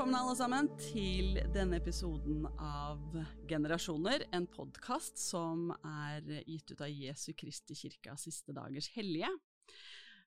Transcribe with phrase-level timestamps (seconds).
[0.00, 3.18] velkommen alle sammen til denne episoden av
[3.50, 9.28] Generasjoner, en podkast som er gitt ut av Jesu Kristi kirka siste dagers hellige.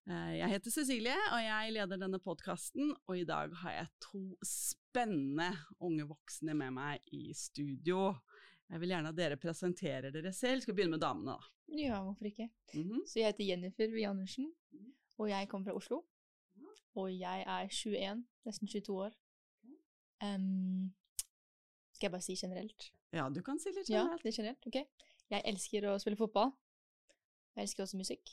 [0.05, 4.21] Eh, Jeg heter Cecilie, og jeg leder denne podkasten, og i dag har jeg to
[4.45, 5.49] spennende
[5.81, 8.13] unge voksne med meg i studio.
[8.69, 10.61] Jeg vil gjerne at dere presenterer dere selv.
[10.61, 11.73] Skal vi begynne med damene, da?
[11.73, 12.51] Ja, hvorfor ikke?
[12.75, 13.07] Mhm.
[13.09, 14.53] Så jeg heter Jennifer Wie Andersen,
[15.17, 16.03] og jeg kommer fra Oslo.
[16.93, 19.22] Og jeg er 21, nesten 22 år.
[20.23, 20.93] Em,
[21.93, 22.89] skal jeg bare si generelt?
[23.13, 24.23] Ja, du kan si litt Ja, generelt.
[24.23, 24.79] det er generelt, ok.
[25.33, 26.51] Jeg elsker å spille fotball.
[27.55, 28.31] Jeg elsker også musikk.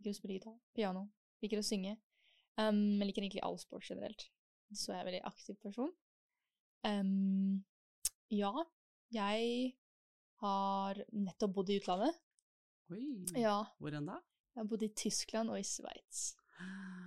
[0.00, 1.06] Liker å spille gitar, piano.
[1.42, 1.96] Liker å synge.
[2.60, 4.26] Um, jeg liker egentlig all sport generelt.
[4.72, 5.92] Så jeg er en veldig aktiv person.
[6.84, 7.64] Um,
[8.32, 8.52] ja,
[9.12, 9.74] jeg
[10.40, 12.16] har nettopp bodd i utlandet.
[12.90, 14.18] Oi, Ja, hvor enn da?
[14.54, 16.34] jeg har bodd i Tyskland og i Sveits.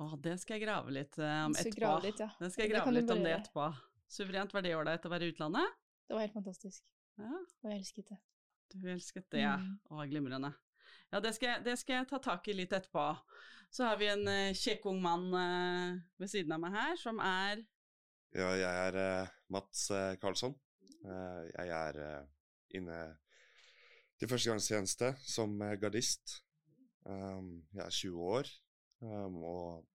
[0.00, 1.76] Å, det skal jeg grave litt eh, om etterpå.
[1.76, 2.30] grave litt, ja.
[2.40, 3.66] Det skal jeg grave kan litt om det etterpå.
[4.10, 5.76] Suverent, var det ålreit å være i utlandet?
[6.08, 6.82] Det var helt fantastisk.
[7.20, 8.18] Ja, Og jeg elsket det.
[8.72, 9.58] du elsket det, ja.
[9.60, 9.74] Mm.
[9.92, 10.52] Å, glimrende.
[11.12, 13.04] Ja, det skal, jeg, det skal jeg ta tak i litt etterpå.
[13.70, 17.20] Så har vi en uh, kjekk ung mann uh, ved siden av meg her, som
[17.22, 17.60] er
[18.34, 20.54] Ja, jeg er uh, Mats eh, Karlsson.
[21.00, 21.96] Eh, jeg er
[22.78, 22.98] inne
[24.20, 26.40] til førstegangstjeneste som gardist.
[27.08, 28.50] Um, jeg er 20 år
[29.00, 29.89] um, og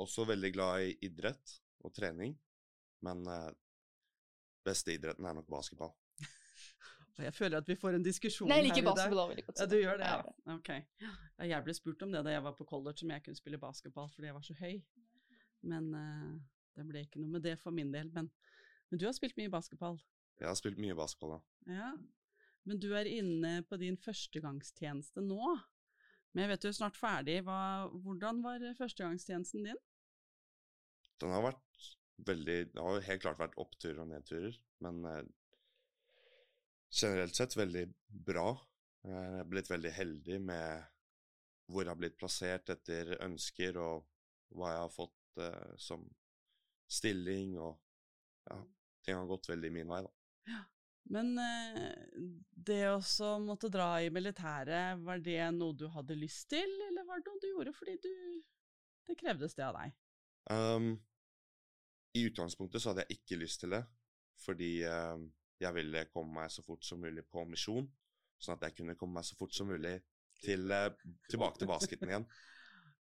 [0.00, 2.36] også veldig glad i idrett og trening.
[3.02, 3.50] Men eh,
[4.64, 5.92] beste idretten er nok basketball.
[7.18, 8.94] Jeg føler at vi får en diskusjon Nei, like her liker i dag.
[8.96, 9.60] basketball også veldig godt.
[9.60, 10.54] Ja, du gjør det, ja.
[10.54, 10.70] Ok.
[11.02, 13.60] Ja, jeg ble spurt om det da jeg var på college, om jeg kunne spille
[13.60, 14.78] basketball fordi jeg var så høy.
[15.72, 16.32] Men eh,
[16.78, 18.08] det ble ikke noe med det for min del.
[18.14, 18.30] Men,
[18.88, 20.00] men du har spilt mye basketball.
[20.40, 21.76] Jeg har spilt mye basketball, ja.
[21.76, 21.92] Ja.
[22.64, 25.52] Men du er inne på din førstegangstjeneste nå.
[26.32, 27.38] Men jeg vet du er snart ferdig.
[27.46, 27.58] Hva,
[28.04, 29.80] hvordan var førstegangstjenesten din?
[31.20, 31.90] Den har vært
[32.26, 35.22] veldig Det har jo helt klart vært oppturer og nedturer, men eh,
[36.92, 37.84] generelt sett veldig
[38.28, 38.48] bra.
[39.04, 40.88] Eh, Jeg er blitt veldig heldig med
[41.72, 44.04] hvor jeg har blitt plassert etter ønsker, og
[44.56, 46.04] hva jeg har fått eh, som
[46.92, 47.78] stilling, og
[48.50, 48.58] ja,
[49.06, 50.12] ting har gått veldig min vei, da.
[51.10, 51.92] Men eh,
[52.54, 57.20] det å måtte dra i militæret, var det noe du hadde lyst til, eller var
[57.20, 58.12] det noe du gjorde fordi du
[59.08, 59.96] Det krevdes det av deg?
[60.50, 60.92] Um,
[62.14, 63.82] I utgangspunktet så hadde jeg ikke lyst til det,
[64.44, 65.26] fordi um,
[65.62, 67.88] jeg ville komme meg så fort som mulig på misjon,
[68.38, 69.96] sånn at jeg kunne komme meg så fort som mulig
[70.42, 70.94] til, uh,
[71.30, 72.28] tilbake til basketen igjen.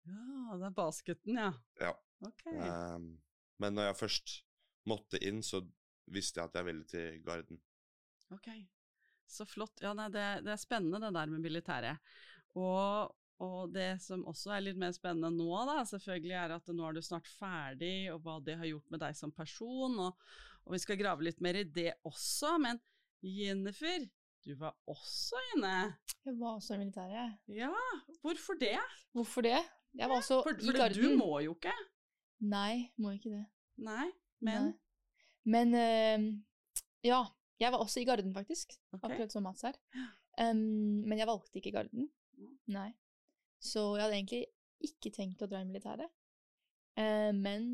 [0.05, 1.47] Ja, det er basketen, ja.
[1.81, 1.87] Ja.
[2.21, 2.43] Ok.
[2.53, 3.07] Um,
[3.57, 4.33] men når jeg først
[4.85, 5.63] måtte inn, så
[6.13, 7.57] visste jeg at jeg ville til Garden.
[8.33, 8.47] Ok,
[9.29, 9.77] så flott.
[9.83, 12.01] Ja, nei, det, det er spennende det der med militæret.
[12.57, 13.13] Og,
[13.43, 16.97] og det som også er litt mer spennende nå, da, selvfølgelig er at nå er
[16.97, 20.27] du snart ferdig, og hva det har gjort med deg som person, og,
[20.65, 22.55] og vi skal grave litt mer i det også.
[22.63, 22.79] Men
[23.25, 24.05] Jennifer,
[24.45, 25.75] du var også inne.
[26.25, 27.37] Jeg var også i militæret.
[27.53, 27.73] Ja,
[28.21, 28.77] hvorfor det?
[29.13, 29.59] Hvorfor det?
[29.95, 31.01] Jeg var også For, i for Garden.
[31.01, 31.73] du må jo ikke.
[32.45, 33.45] Nei, må ikke det.
[33.85, 34.09] Nei,
[34.43, 34.73] men Nei.
[35.45, 36.23] Men eh,
[37.05, 37.19] ja,
[37.59, 38.75] jeg var også i Garden, faktisk.
[38.91, 39.03] Ok.
[39.03, 39.77] Akkurat som Mats her.
[40.39, 42.09] Um, men jeg valgte ikke Garden.
[42.67, 42.89] Nei.
[43.63, 44.43] Så jeg hadde egentlig
[44.83, 46.11] ikke tenkt å dra i militæret.
[46.99, 47.65] Uh, men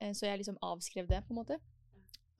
[0.00, 1.60] eh, Så jeg liksom avskrev det, på en måte.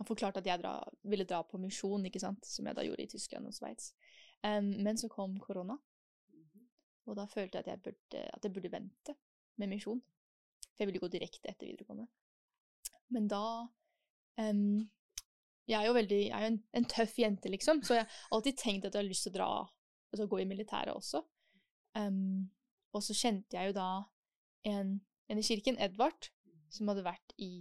[0.00, 3.04] Og forklarte at jeg dra, ville dra på misjon, ikke sant, som jeg da gjorde
[3.04, 3.92] i Tyskland og Sveits.
[4.44, 5.76] Um, men så kom korona,
[7.04, 9.14] og da følte jeg at jeg burde, at jeg burde vente
[9.60, 10.00] med misjon.
[10.64, 12.06] For jeg ville gå direkte etter videregående.
[13.14, 13.44] Men da
[14.40, 14.88] em,
[15.70, 18.58] Jeg er jo veldig, jeg er en, en tøff jente, liksom, så jeg har alltid
[18.60, 19.48] tenkt at jeg har lyst til å dra,
[20.12, 21.22] altså gå i militæret også.
[21.96, 22.50] Um,
[22.92, 23.88] og så kjente jeg jo da
[24.68, 24.90] en,
[25.30, 26.28] en i kirken, Edvard,
[26.74, 27.52] som hadde vært i,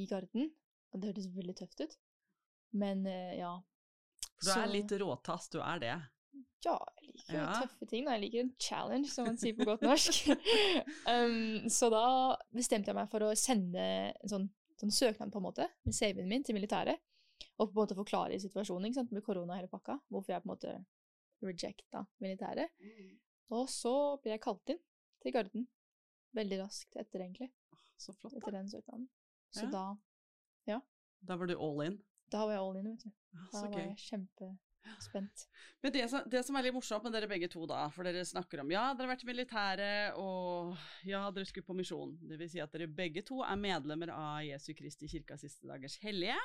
[0.00, 0.50] i Garden.
[0.90, 1.94] Og det hørtes veldig tøft ut.
[2.74, 3.52] Men uh, ja.
[4.40, 5.94] Du er Så- litt råtass, du er det.
[6.64, 7.52] Ja, jeg liker Ja.
[7.62, 8.04] tøffe ting.
[8.04, 8.16] Da.
[8.18, 10.18] Jeg liker en challenge, som man sier på godt norsk.
[11.14, 12.02] um, så da
[12.52, 14.48] bestemte jeg meg for å sende en sånn,
[14.80, 16.98] sånn søknad på en måte, med CV-en min til militæret,
[17.58, 20.48] og på en måte forklare situasjonen sant, med korona og hele pakka, hvorfor jeg på
[20.48, 20.74] en måte
[21.42, 22.70] rejecta militæret.
[23.50, 23.92] Og så
[24.22, 24.80] ble jeg kalt inn
[25.22, 25.66] til Garden.
[26.36, 27.50] Veldig raskt etter, egentlig.
[27.98, 28.38] Så flott, da.
[28.38, 29.08] Etter den søknaden.
[29.50, 29.70] Så Ja.
[29.70, 30.80] da,
[31.22, 32.02] Da var du all in.
[32.32, 33.10] da var jeg all in, vet du.
[33.32, 33.88] Da så var gøy.
[33.88, 33.96] jeg
[34.90, 35.46] kjempespent.
[35.80, 38.24] Men det som, det som er litt morsomt med dere begge to, da, for dere
[38.26, 40.74] snakker om ja, dere har vært i militæret, og
[41.08, 42.16] ja, dere skulle på misjon.
[42.28, 45.96] Det vil si at dere begge to er medlemmer av Jesu Kristi kirka siste dagers
[46.02, 46.38] hellige.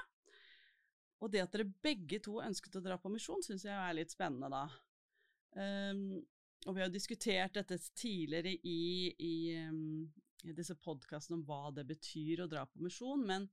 [1.24, 4.13] Og det at dere begge to ønsket å dra på misjon, syns jeg er litt
[4.13, 4.65] spennende, da.
[5.56, 6.21] Um,
[6.65, 9.36] og vi har diskutert dette tidligere i, i,
[9.69, 10.07] um,
[10.44, 13.48] i disse podkastene om hva det betyr å dra på misjon, men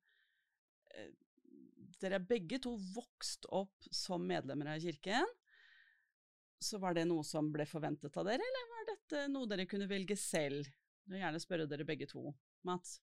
[0.94, 1.12] eh,
[2.02, 5.28] dere er begge to vokst opp som medlemmer av kirken.
[6.62, 9.90] Så var det noe som ble forventet av dere, eller var dette noe dere kunne
[9.90, 10.68] velge selv?
[11.02, 12.28] Jeg vil gjerne spørre dere begge to.
[12.66, 13.00] Mats?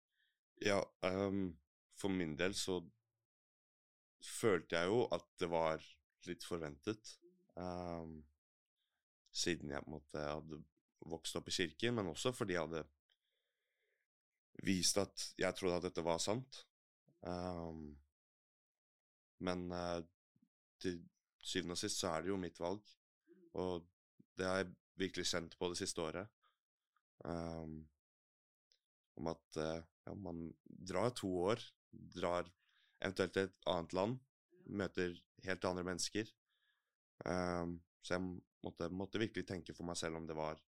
[0.63, 1.51] Ja, um,
[1.99, 2.79] for min del så
[4.23, 5.83] følte jeg jo at det var
[6.27, 7.15] litt forventet.
[7.59, 8.21] Um,
[9.35, 10.61] siden jeg på en måte hadde
[11.09, 12.85] vokst opp i kirken, men også fordi jeg hadde
[14.67, 16.63] vist at jeg trodde at dette var sant.
[17.23, 17.93] Um,
[19.45, 19.99] men uh,
[20.81, 20.99] til
[21.39, 22.83] syvende og sist så er det jo mitt valg,
[23.59, 23.85] og
[24.39, 26.27] det har jeg virkelig kjent på det siste året.
[27.27, 27.81] Um,
[29.19, 32.47] om at uh, ja, man drar to år, drar
[32.99, 34.19] eventuelt til et annet land,
[34.69, 35.15] møter
[35.45, 36.29] helt andre mennesker.
[37.25, 38.25] Um, så jeg
[38.63, 40.59] måtte, måtte, virkelig tenke for meg selv om det var,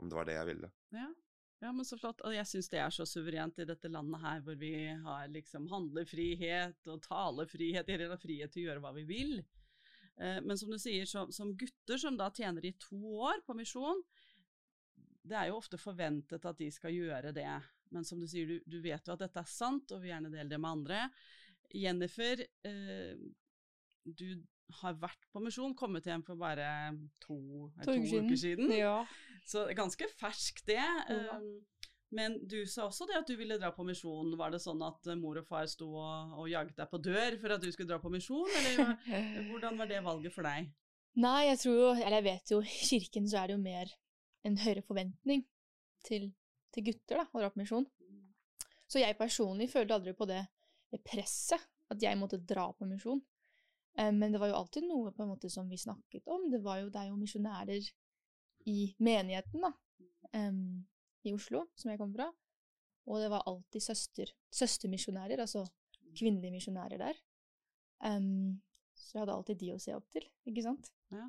[0.00, 0.72] om det, var det jeg ville.
[0.92, 1.08] Ja.
[1.64, 2.22] Ja men så flott.
[2.26, 4.72] Og jeg syns det er så suverent i dette landet her, hvor vi
[5.04, 9.38] har liksom handlefrihet og talefrihet, eller frihet til å gjøre hva vi vil.
[10.20, 13.56] Eh, men som du sier, som, som, gutter som da tjener i to år på
[13.58, 14.02] misjon,
[15.26, 17.50] det er jo ofte forventet at de skal gjøre det.
[17.94, 20.30] Men som du sier, du, du vet jo at dette er sant, og vil gjerne
[20.32, 21.00] dele det med andre.
[21.74, 23.16] Jennifer, eh,
[24.06, 24.42] du
[24.80, 26.66] har vært på misjon, kommet hjem for bare
[27.22, 27.36] to,
[27.84, 28.70] to, to uker siden.
[28.74, 29.00] Ja.
[29.46, 30.80] Så ganske fersk det.
[30.80, 31.38] Ja.
[31.38, 31.60] Um,
[32.14, 34.32] men du sa også det at du ville dra på misjon.
[34.38, 37.38] Var det sånn at uh, mor og far sto og, og jaget deg på dør
[37.42, 38.96] for at du skulle dra på misjon, eller
[39.50, 40.72] hvordan var det valget for deg?
[41.16, 43.92] Nei, jeg tror jo, eller jeg vet jo, i kirken så er det jo mer
[44.46, 45.46] en høyere forventning
[46.06, 46.28] til,
[46.74, 47.86] til gutter da, å dra på misjon.
[48.86, 50.44] Så jeg personlig følte aldri på det
[51.06, 53.22] presset, at jeg måtte dra på misjon.
[53.96, 56.50] Um, men det var jo alltid noe på en måte som vi snakket om.
[56.52, 57.88] Det, var jo, det er jo misjonærer
[58.68, 59.72] i menigheten da,
[60.36, 60.84] um,
[61.24, 62.28] i Oslo, som jeg kommer fra.
[63.06, 65.64] Og det var alltid søster, søstermisjonærer, altså
[66.16, 67.18] kvinnelige misjonærer der.
[68.04, 68.60] Um,
[68.96, 70.90] så jeg hadde alltid de å se opp til, ikke sant?
[71.14, 71.28] Ja.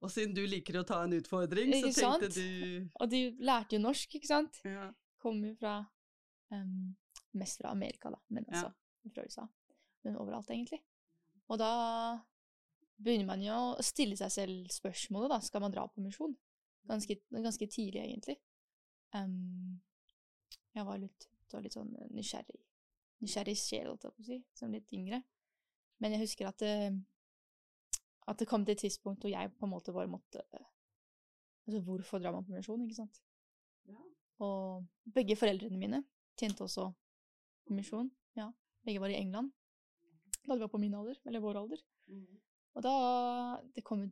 [0.00, 2.38] Og siden du liker å ta en utfordring, ikke så tenkte sant?
[2.40, 4.60] du Og de lærte jo norsk, ikke sant?
[4.64, 4.88] Ja.
[5.20, 5.82] Kom jo fra
[6.54, 6.94] um,
[7.36, 9.12] Mest fra Amerika, da, men altså ja.
[9.12, 9.44] fra USA.
[10.06, 10.80] Men overalt, egentlig.
[11.50, 11.72] Og da
[13.00, 15.40] begynner man jo å stille seg selv spørsmålet, da.
[15.42, 16.36] Skal man dra på misjon?
[16.88, 18.36] Ganske, ganske tidlig, egentlig.
[19.16, 19.80] Um,
[20.76, 22.60] jeg var litt, var litt sånn nysgjerrig.
[23.24, 25.22] Nysgjerrig sjel, holdt jeg på å si, som litt yngre.
[26.00, 26.74] Men jeg husker at det,
[28.30, 30.44] at det kom til et tidspunkt hvor jeg på en måte bare måtte
[31.68, 33.18] Altså, hvorfor drar man på misjon, ikke sant?
[33.86, 34.00] Ja.
[34.42, 36.00] Og begge foreldrene mine
[36.40, 36.88] tjente også
[37.68, 38.08] på misjon.
[38.34, 38.48] Ja,
[38.82, 39.52] begge var i England
[40.46, 41.82] da de var på min alder, eller vår alder.
[42.06, 42.40] Mm.
[42.74, 42.94] Og da
[43.74, 44.10] det kommer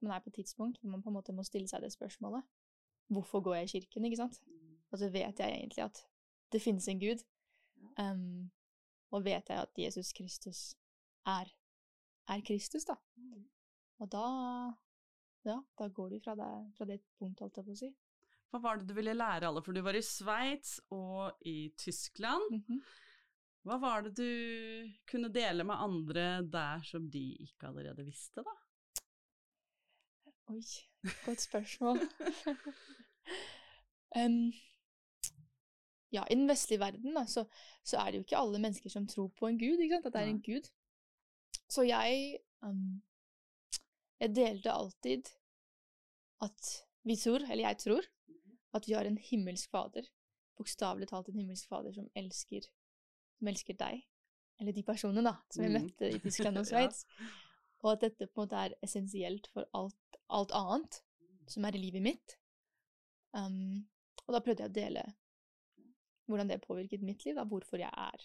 [0.00, 2.42] man er på et tidspunkt hvor man på en måte må stille seg det spørsmålet.
[3.08, 4.40] Hvorfor går jeg i kirken, ikke sant?
[4.46, 4.76] Mm.
[4.90, 6.02] Og så vet jeg egentlig at
[6.52, 7.24] det finnes en Gud.
[7.98, 8.50] Um,
[9.10, 10.76] og vet jeg at Jesus Kristus
[11.26, 11.48] er,
[12.28, 12.94] er Kristus, da.
[13.16, 13.48] Mm.
[13.98, 14.26] Og da
[15.48, 17.90] ja, da går du fra det, fra det punktet, holdt jeg på å si.
[18.48, 19.62] Hva var det du ville lære alle?
[19.64, 22.50] For du var i Sveits og i Tyskland.
[22.50, 22.80] Mm -hmm.
[23.68, 24.28] Hva var det du
[25.10, 28.54] kunne dele med andre der som de ikke allerede visste, da?
[30.48, 30.62] Oi,
[31.26, 32.00] godt spørsmål.
[34.22, 34.38] um,
[36.16, 37.44] ja, i den vestlige verden da, så,
[37.84, 40.08] så, er det jo ikke alle mennesker som tror på en gud, ikke sant?
[40.08, 40.72] at det er en gud.
[41.68, 43.02] Så jeg um,
[44.20, 45.28] Jeg delte alltid
[46.40, 46.72] at
[47.04, 48.08] vi tror, eller jeg tror,
[48.74, 50.08] at vi har en himmelsk fader.
[50.56, 52.64] Bokstavelig talt en himmelsk fader som elsker
[53.38, 54.02] som elsker deg,
[54.58, 55.78] eller de personene da, som jeg mm.
[55.78, 57.30] møtte i Tyskland og Sveits, ja.
[57.84, 61.00] og at dette på en måte er essensielt for alt, alt annet
[61.48, 62.36] som er i livet mitt.
[63.32, 63.86] Um,
[64.26, 65.06] og da prøvde jeg å dele
[66.28, 68.24] hvordan det påvirket mitt liv, da, hvorfor jeg er.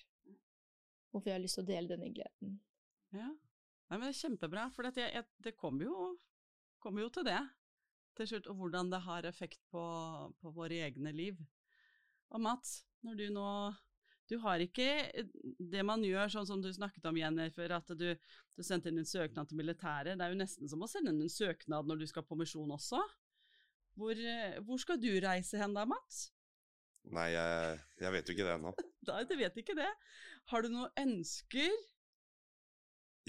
[1.13, 2.57] Hvorfor jeg har lyst til å dele denne gleden.
[3.15, 3.29] Ja,
[3.93, 6.05] Nei, men det er kjempebra, for jeg, det kommer jo,
[6.81, 7.37] kom jo, til det
[8.17, 9.83] til slutt, og hvordan det har effekt på,
[10.41, 11.37] på våre egne liv.
[12.33, 13.47] Og Mats, når du nå
[14.31, 18.07] du har ikke eh, det man gjør, sånn som du snakket om, Jennifer, at du,
[18.55, 20.17] du sendte inn en søknad til militæret.
[20.17, 22.71] Det er jo nesten som å sende inn en søknad når du skal på misjon
[22.73, 23.01] også.
[23.99, 26.27] Hvor, eh, hvor, skal du reise hen da, Mats?
[27.13, 28.75] Nei, jeg, jeg vet jo ikke det ennå.
[29.09, 29.89] Nei, du vet ikke det.
[30.51, 31.73] Har du noen ønsker?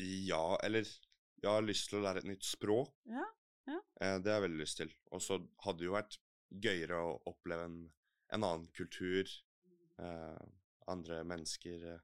[0.00, 0.86] Ja, eller
[1.44, 2.94] Jeg har lyst til å lære et nytt språk.
[3.10, 3.26] Ja,
[3.68, 3.80] ja.
[4.00, 4.94] Eh, det har jeg veldig lyst til.
[5.12, 5.36] Og så
[5.66, 6.16] hadde det jo vært
[6.64, 7.80] gøyere å oppleve en,
[8.32, 9.28] en annen kultur.
[10.00, 10.46] Eh,
[10.90, 12.00] andre mennesker, eh,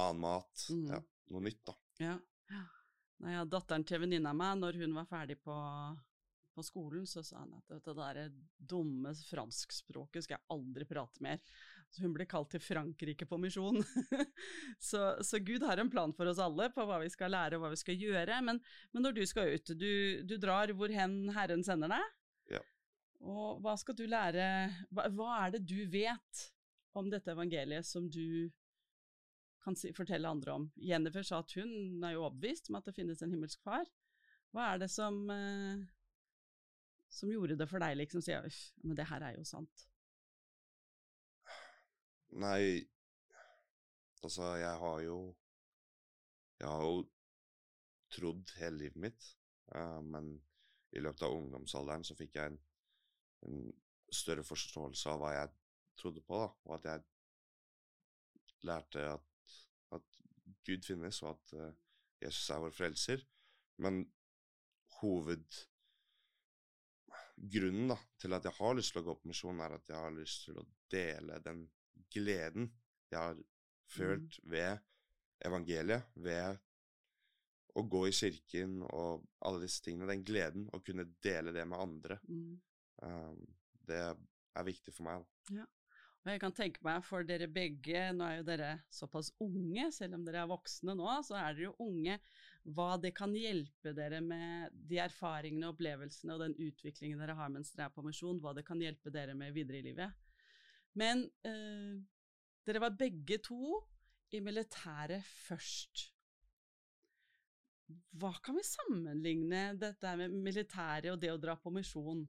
[0.00, 0.66] annen mat.
[0.70, 0.88] Mm.
[0.92, 1.76] Ja, noe nytt, da.
[2.02, 2.16] Ja.
[3.24, 5.54] Nei, ja, datteren til venninna mi, når hun var ferdig på,
[6.52, 8.20] på skolen, så sa hun at det der
[8.58, 11.40] dumme franskspråket skal jeg aldri prate mer.
[11.90, 13.78] Så hun ble kalt til Frankrike på misjon.
[14.90, 17.64] så, så, Gud har en plan for oss alle på hva vi skal lære og
[17.64, 18.40] hva vi skal gjøre.
[18.44, 18.60] Men,
[18.92, 19.92] men når du skal ut, du,
[20.26, 22.12] du drar hvor hen Herren sender deg.
[22.58, 22.62] Ja.
[23.24, 24.44] Og hva skal du lære
[24.90, 26.44] hva, hva er det du vet
[26.96, 28.50] om dette evangeliet som du
[29.66, 30.68] kan si, fortelle andre om.
[30.78, 33.88] Jennifer sa at hun er jo overbevist om at det finnes en himmelsk far.
[34.54, 35.82] Hva er det som, eh,
[37.10, 38.22] som gjorde det for deg, liksom?
[38.22, 39.88] Si, Uff, men det her er jo sant.
[42.36, 42.86] Nei,
[44.22, 45.18] altså, jeg har jo
[46.56, 47.02] Jeg har jo
[48.08, 49.24] trodd hele livet mitt,
[49.74, 50.30] uh, men
[50.96, 52.56] i løpet av ungdomsalderen så fikk jeg en,
[53.44, 53.58] en
[54.08, 55.50] større forståelse av hva jeg
[55.98, 56.98] trodde på, da, og at jeg
[58.66, 59.00] lærte
[59.94, 60.06] at
[60.66, 61.72] Gud finnes, og at uh,
[62.22, 63.18] Jesus er vår frelser.
[63.82, 63.94] Men
[65.00, 70.00] hovedgrunnen da, til at jeg har lyst til å gå på misjon, er at jeg
[70.00, 71.60] har lyst til å dele den
[72.12, 72.64] gleden
[73.10, 73.36] jeg har
[73.92, 74.50] følt mm.
[74.50, 74.72] ved
[75.46, 76.58] evangeliet, ved
[77.76, 80.10] å gå i kirken og alle disse tingene.
[80.10, 82.18] Den gleden, å kunne dele det med andre.
[82.28, 82.60] Mm.
[83.04, 83.42] Um,
[83.86, 85.16] det er viktig for meg.
[85.52, 85.66] Ja.
[86.26, 90.16] Og jeg kan tenke meg for dere begge, nå er jo dere såpass unge, selv
[90.16, 92.16] om dere er voksne nå, så er dere jo unge,
[92.74, 97.54] hva det kan hjelpe dere med de erfaringene, og opplevelsene og den utviklingen dere har
[97.54, 100.18] mens dere er på misjon, hva det kan hjelpe dere med videre i livet.
[100.98, 101.94] Men eh,
[102.66, 103.78] dere var begge to
[104.34, 106.08] i militæret først.
[108.18, 112.26] Hva kan vi sammenligne dette med militæret og det å dra på misjon?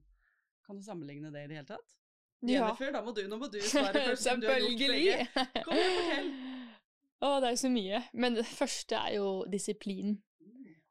[0.62, 1.98] Kan du sammenligne det i det hele tatt?
[2.40, 4.22] Jennifer, da må du, nå må du svare først.
[4.22, 5.26] Selvfølgelig!
[5.64, 6.32] Kom igjen, fortell.
[7.26, 8.02] Å, det er så mye.
[8.14, 10.20] Men det første er jo disiplinen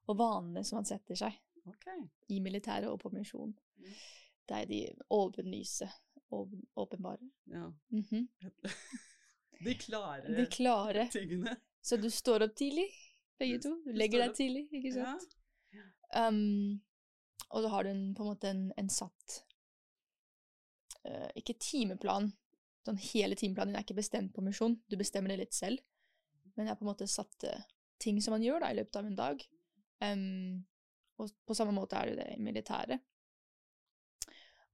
[0.07, 1.35] og vanene som man setter seg
[1.67, 2.01] okay.
[2.31, 3.53] i militæret og på misjon.
[4.47, 5.87] Det er de åpenlyse,
[6.31, 7.29] åpenbare.
[7.51, 7.71] Ja.
[7.91, 8.27] Mm -hmm.
[9.65, 11.55] de klare, de klare tingene.
[11.81, 12.87] Så du står opp tidlig,
[13.39, 13.69] begge to.
[13.85, 15.37] Du legger deg tidlig, ikke sant?
[15.73, 16.27] Ja.
[16.27, 16.81] Um,
[17.49, 19.43] og så har du en, på en måte en, en satt
[21.39, 22.31] Ikke timeplan.
[22.87, 24.77] Sånn hele timeplanen din er ikke bestemt på misjon.
[24.87, 25.81] Du bestemmer det litt selv.
[26.55, 27.65] Men jeg har på en måte satt uh,
[28.01, 29.43] ting som man gjør da, i løpet av en dag.
[30.01, 30.63] Um,
[31.17, 33.03] og på samme måte er det det i militæret.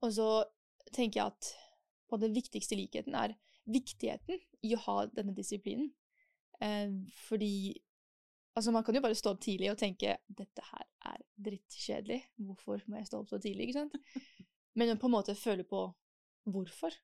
[0.04, 0.28] Og så
[0.92, 1.52] tenker jeg at
[2.12, 5.92] på den viktigste likheten er viktigheten i å ha denne disiplinen.
[6.62, 7.74] Um, fordi
[8.54, 12.84] Altså, man kan jo bare stå opp tidlig og tenke 'dette her er drittkjedelig', hvorfor
[12.88, 13.96] må jeg stå opp så tidlig, ikke sant?
[14.78, 15.88] Men på en måte føle på
[16.44, 16.96] Hvorfor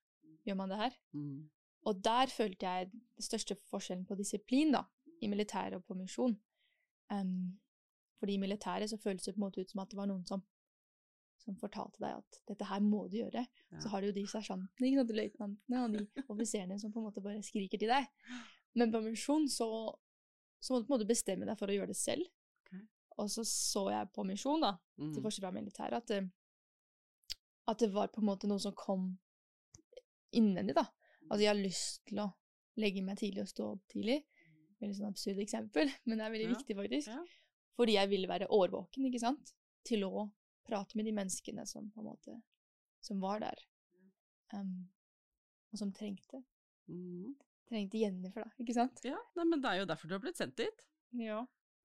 [0.44, 0.96] gjør man det her?
[1.12, 1.50] Mm.
[1.88, 4.84] Og der følte jeg den største forskjellen på disiplin da,
[5.20, 6.36] i militæret og på misjon.
[7.10, 7.60] Um,
[8.20, 10.26] fordi i militæret så føles det på en måte ut som at det var noen
[10.28, 10.42] som,
[11.40, 13.46] som fortalte deg at dette her må du gjøre.
[13.72, 13.80] Ja.
[13.80, 17.40] Så har du jo de sersjantene, løytnantene og de offiserene som på en måte bare
[17.46, 18.10] skriker til deg.
[18.76, 19.70] Men på misjon så,
[20.60, 22.28] så må du på en måte bestemme deg for å gjøre det selv.
[22.66, 22.84] Okay.
[23.16, 25.14] Og så så jeg på misjon, da, mm.
[25.14, 27.34] til forskjell fra militæret, at,
[27.72, 29.14] at det var på en måte noe som kom
[30.36, 30.86] innvendig, da.
[31.28, 32.28] Altså, jeg har lyst til å
[32.80, 34.20] legge meg tidlig og stå opp tidlig.
[34.80, 36.54] Veldig sånn absurd eksempel, men det er veldig ja.
[36.56, 37.12] viktig, faktisk.
[37.12, 37.24] Ja.
[37.80, 39.52] Fordi jeg ville være årvåken, ikke sant,
[39.86, 40.26] til å
[40.66, 42.36] prate med de menneskene som på en måte
[43.00, 43.62] som var der,
[44.52, 44.74] um,
[45.72, 46.42] og som trengte.
[46.90, 47.32] Mm.
[47.70, 49.00] Trengte Jennifer, da, ikke sant?
[49.06, 50.84] Ja, nei, men det er jo derfor du har blitt sendt dit.
[51.16, 51.40] Ja.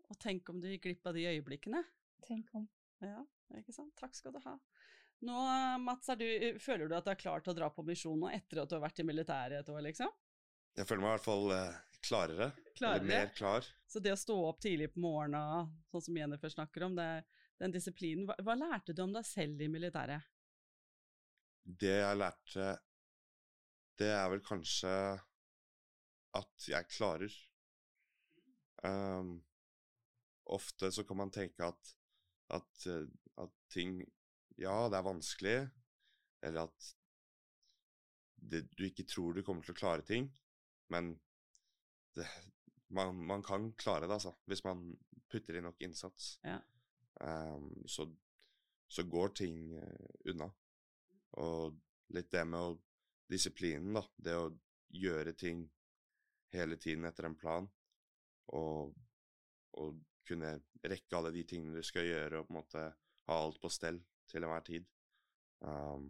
[0.10, 1.82] Og tenk om du gikk glipp av de øyeblikkene.
[2.26, 2.68] Tenk om.
[3.06, 3.22] Ja,
[3.58, 3.94] ikke sant.
[4.00, 4.58] Takk skal du ha.
[5.24, 5.40] Nå,
[5.82, 6.26] Mats, du,
[6.62, 8.76] føler du at du er klar til å dra på misjon nå etter at du
[8.78, 10.12] har vært i militæret et år, liksom?
[10.76, 12.50] Jeg føler meg i hvert fall eh, klarere.
[12.76, 13.00] klarere.
[13.00, 13.68] Eller mer klar.
[13.88, 17.10] Så det å stå opp tidlig på morgenen, sånn som Jennifer snakker om, det,
[17.62, 20.28] den disiplinen hva, hva, lærte du om deg selv i militæret?
[21.66, 22.68] Det jeg lærte,
[23.98, 24.94] det er vel kanskje
[26.36, 27.38] at jeg klarer.
[28.84, 29.40] Um,
[30.52, 31.96] ofte så kan man tenke at,
[32.54, 33.08] at, eh,
[33.42, 34.04] at ting
[34.62, 35.56] ja, det er vanskelig,
[36.46, 36.90] eller at
[38.36, 40.30] det, du ikke tror du kommer til å klare ting,
[40.94, 41.14] men
[42.16, 42.28] det,
[42.96, 44.86] man, man, kan klare det, altså, hvis man
[45.32, 46.36] putter inn nok innsats.
[46.46, 46.60] Ja.
[47.20, 48.08] Um, så,
[48.92, 50.50] så, går ting uh, unna.
[51.42, 51.80] Og
[52.16, 52.76] litt det med å,
[53.32, 54.04] disiplinen, da.
[54.16, 54.52] Det å
[54.96, 55.66] gjøre ting
[56.56, 57.66] hele tiden etter en plan,
[58.56, 58.94] og,
[59.82, 60.54] og kunne
[60.86, 62.86] rekke alle de tingene du skal gjøre, og på en måte
[63.26, 64.88] ha alt på stell til enhver tid.
[65.66, 66.10] Um,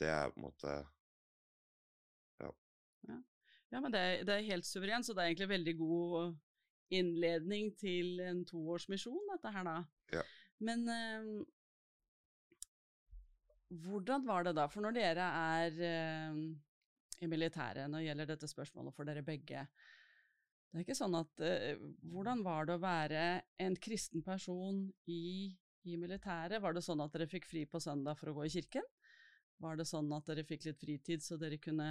[0.00, 0.74] det er på en måte
[2.40, 2.50] ja.
[3.08, 3.18] ja.
[3.72, 6.36] ja men det er, det er, helt suverent, så det er egentlig veldig god
[6.90, 9.76] innledning til en toårsmisjon, dette her da.
[10.16, 10.24] Ja.
[10.66, 11.46] Men um,
[13.70, 14.66] hvordan var det da?
[14.70, 16.40] For når dere er eh,
[17.22, 19.66] i militæret, nå gjelder dette spørsmålet for dere begge,
[20.70, 21.78] det er ikke sånn at eh,
[22.12, 23.22] Hvordan var det å være
[23.62, 25.50] en kristen person i,
[25.88, 26.60] i militæret?
[26.62, 28.86] Var det sånn at dere fikk fri på søndag for å gå i kirken?
[29.60, 31.90] Var det sånn at dere fikk litt fritid, så dere kunne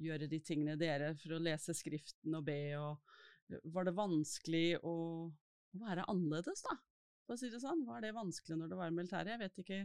[0.00, 4.94] gjøre de tingene dere for å lese Skriften og be, og var det vanskelig å,
[5.80, 6.76] være annerledes, da?
[7.26, 9.32] For å si det sånn, var det vanskelig når det var i militæret?
[9.34, 9.80] Jeg vet ikke.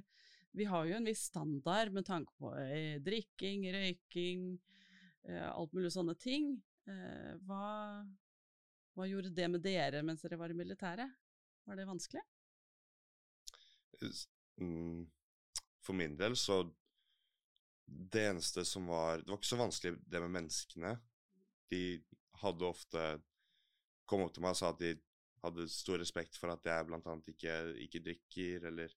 [0.58, 4.48] Vi har jo en viss standard med tanke på eh, drikking, røyking,
[5.28, 6.56] eh, alt mulig sånne ting.
[6.90, 8.02] Eh, hva,
[8.98, 11.12] hva gjorde det med dere mens dere var i militæret?
[11.70, 12.24] Var det vanskelig?
[14.62, 15.06] Mm,
[15.84, 16.62] for min del så
[17.86, 20.94] Det eneste som var Det var ikke så vanskelig det med menneskene.
[21.70, 21.82] De
[22.42, 23.04] hadde ofte
[24.06, 24.94] kom opp til meg og sa at de
[25.46, 27.16] hadde stor respekt for at jeg bl.a.
[27.32, 28.94] Ikke, ikke drikker eller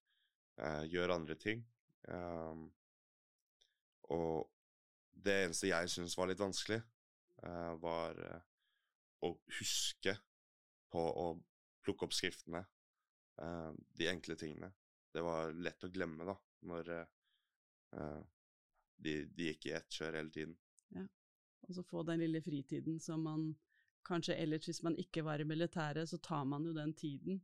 [0.61, 1.63] uh, gjør andre ting.
[2.09, 2.67] Um,
[4.13, 4.49] og
[5.13, 6.79] det eneste jeg syntes var litt vanskelig,
[7.45, 8.41] uh, var uh,
[9.25, 10.15] å huske
[10.89, 11.27] på å
[11.85, 12.65] plukke opp skriftene.
[13.95, 14.67] de enkle tingene.
[15.13, 16.35] Det var lett å glemme, da,
[16.69, 16.91] når
[18.99, 20.57] de, de, gikk i ett kjør hele tiden.
[20.95, 21.05] Ja.
[21.67, 23.47] Og så få den lille fritiden som man
[24.07, 27.41] kanskje ellers, hvis man ikke var i militæret, så tar man jo den tiden.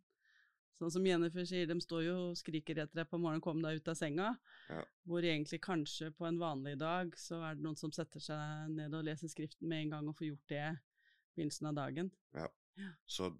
[0.75, 3.79] Sånn som Jennifer sier, de står jo og skriker etter deg på morgenen, kom deg
[3.79, 4.33] ut av senga.
[4.67, 4.81] Ja.
[5.07, 8.95] Hvor egentlig kanskje på en vanlig dag så er det noen som setter seg ned
[8.97, 10.73] og leser Skriften med en gang og får gjort det i
[11.37, 12.11] begynnelsen av dagen.
[12.35, 12.49] Ja.
[12.81, 12.91] ja.
[13.07, 13.31] Så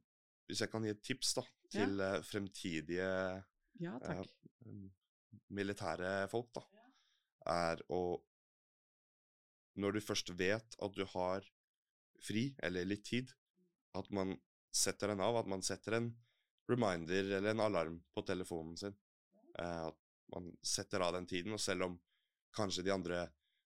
[0.48, 1.44] hvis jeg kan gi et tips da,
[1.76, 2.14] til ja.
[2.16, 3.12] Eh, fremtidige
[3.82, 4.24] ja, eh,
[5.56, 6.64] militære folk, da,
[7.56, 8.22] er å
[9.76, 11.44] Når du først vet at du har
[12.24, 13.34] fri, eller litt tid,
[14.00, 14.32] at man
[14.72, 16.14] setter den av, at man setter en
[16.72, 18.96] reminder eller en alarm på telefonen sin.
[19.60, 19.98] Eh, at
[20.32, 21.98] man setter av den tiden, og selv om
[22.56, 23.26] kanskje de andre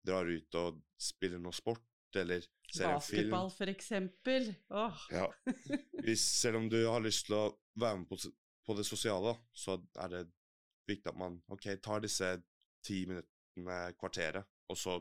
[0.07, 1.85] drar ut og spiller noe sport,
[2.17, 4.53] eller ser en film Basketball, for eksempel.
[4.71, 5.03] Åh.
[5.13, 5.27] Ja.
[6.05, 7.45] Hvis, selv om du har lyst til å
[7.79, 8.21] være med på,
[8.69, 10.23] på, det sosiale, så er det
[10.89, 12.35] viktig at man ok, tar disse
[12.85, 14.99] ti minuttene, kvarteret, og så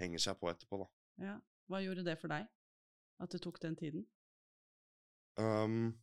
[0.00, 0.88] henger seg på etterpå, da.
[1.26, 1.36] Ja.
[1.66, 2.46] Hva gjorde det for deg,
[3.18, 4.04] at du tok den tiden?
[5.40, 5.96] Um,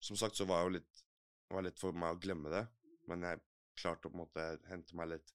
[0.00, 1.02] som sagt så var det litt,
[1.52, 2.62] var litt for meg å glemme det,
[3.10, 3.42] men jeg
[3.76, 5.34] klarte å på en måte hente meg litt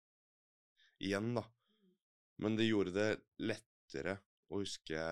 [1.05, 1.45] igjen, da.
[2.41, 3.09] Men det gjorde det
[3.43, 4.17] lettere
[4.49, 5.03] å huske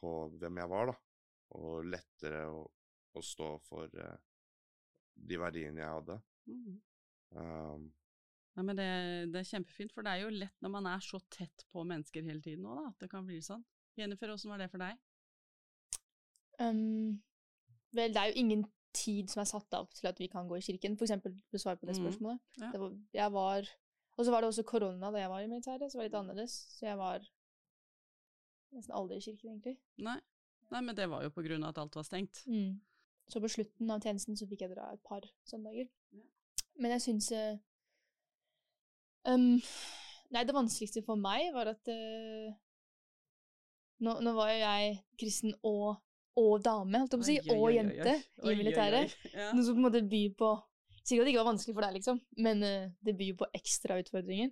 [0.00, 0.96] på hvem jeg var, da.
[1.60, 2.60] Og lettere å,
[3.16, 4.18] å stå for uh,
[5.28, 6.16] de verdiene jeg hadde.
[6.50, 6.78] Mm.
[7.36, 7.88] Um,
[8.56, 8.88] ja, men det,
[9.32, 12.26] det, er kjempefint, for det er jo lett når man er så tett på mennesker
[12.26, 13.62] hele tiden òg, at det kan bli sånn.
[13.98, 14.98] Jennifer, åssen var det for deg?
[16.60, 17.20] Um,
[17.96, 18.64] vel, det er jo ingen
[18.96, 21.60] tid som er satt av til at vi kan gå i kirken, for eksempel, for
[21.60, 22.02] å svare på det mm.
[22.02, 22.42] spørsmålet.
[22.56, 22.72] Mm, ja.
[22.74, 23.70] det var, jeg var
[24.18, 26.18] Og så var det også korona da jeg var i militæret, så var det litt
[26.18, 26.56] annerledes.
[26.74, 27.22] Så jeg var
[28.74, 29.78] nesten aldri i kirken, egentlig.
[30.04, 30.18] Nei,
[30.74, 32.42] Nei men det var jo på grunn av at alt var stengt.
[32.50, 32.74] Mm.
[33.30, 35.86] Så på slutten av tjenesten så fikk jeg dra et par søndager.
[36.16, 36.24] Ja.
[36.80, 37.28] Men jeg syns
[39.28, 39.58] Um,
[40.32, 42.52] nei, det vanskeligste for meg var at uh,
[44.00, 46.00] nå, nå, var jo jeg kristen og,
[46.40, 49.16] og dame, holdt jeg på å si, oi, oi, og jente oi, i militæret.
[49.34, 49.50] Ja.
[49.52, 50.56] Noe som på en måte byr på
[51.00, 54.50] Sikkert det ikke var vanskelig for deg, liksom, men uh, det byr på ekstra utfordringer.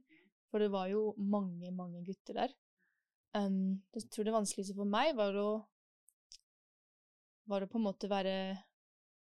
[0.49, 2.55] For det var jo mange, mange gutter der.
[3.37, 5.51] Um, jeg tror det vanskeligste for meg var å
[7.49, 8.33] var å på en måte være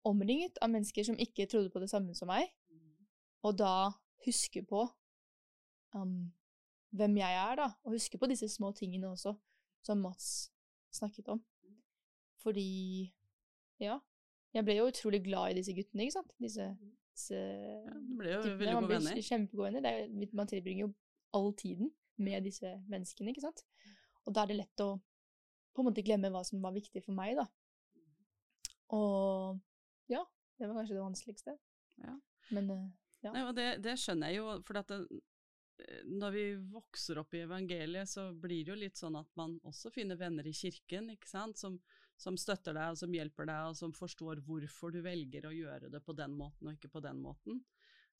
[0.08, 2.50] omringet av mennesker som ikke trodde på det samme som meg,
[3.46, 3.92] og da
[4.26, 4.86] huske på
[5.96, 6.32] um,
[6.92, 9.34] hvem jeg er, da, og huske på disse små tingene også,
[9.86, 10.52] som Mats
[10.94, 11.42] snakket om.
[12.42, 13.12] Fordi
[13.82, 13.98] ja,
[14.54, 16.36] jeg ble jo utrolig glad i disse guttene, ikke sant?
[16.42, 16.68] Disse,
[17.16, 19.16] disse ja, Du ble jo veldig gode venner.
[19.16, 19.90] Man kjempegode venner.
[19.90, 20.92] Er, man tilbringer jo
[21.38, 23.64] all tiden med disse menneskene, ikke sant?
[24.26, 24.94] Og da er det lett å
[25.72, 27.46] på en måte glemme hva som var viktig for meg, da.
[28.92, 29.62] Og
[30.12, 30.21] ja,
[30.60, 31.58] det var kanskje det vanskeligste.
[32.04, 32.15] Ja.
[32.52, 32.88] Men uh,
[33.21, 33.34] ja.
[33.36, 35.00] Nei, det, det, skjønner jeg jo, for det,
[36.10, 39.91] når vi vokser opp i evangeliet, så blir det jo litt sånn at man også
[39.93, 41.78] finner venner i kirken, ikke sant, som,
[42.19, 45.91] som, støtter deg, og som hjelper deg, og som forstår hvorfor du velger å gjøre
[45.93, 47.62] det på den måten og ikke på den måten.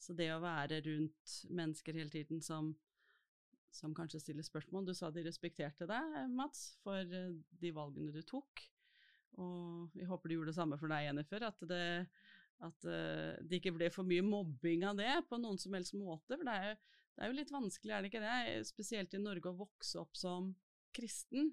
[0.01, 2.71] Så det å være rundt mennesker hele tiden som,
[3.69, 8.23] som kanskje stiller spørsmål Du sa de respekterte deg, Mats, for eh, de valgene du
[8.25, 8.65] tok.
[9.39, 11.46] Og vi håper de gjorde det samme for deg, Jennifer.
[11.48, 11.86] At det,
[12.67, 16.36] at uh, det ikke ble for mye mobbing av det på noen som helst måte.
[16.36, 16.80] For det er jo
[17.12, 20.15] det er jo litt vanskelig, er det ikke det, spesielt i Norge, å vokse opp
[20.17, 20.54] som
[20.96, 21.52] kristen.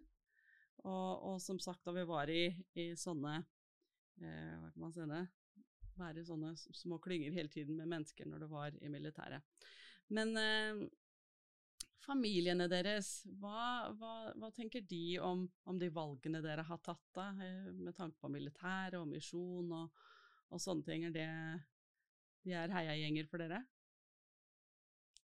[0.87, 2.45] Og, og som sagt, da vi var i,
[2.79, 5.25] i sånne eh, Hva kan man si det?
[5.99, 9.43] være i sånne små klynger hele tiden med mennesker når du var i militæret.
[10.15, 10.85] Men eh,
[12.09, 17.29] familiene deres, hva, hva, hva, tenker de om, om, de valgene dere har tatt, da,
[17.45, 20.07] eh, med tanke på militæret og misjon og,
[20.49, 21.09] og, sånne ting?
[21.09, 21.29] Er det
[22.47, 23.61] de er heiagjenger for dere?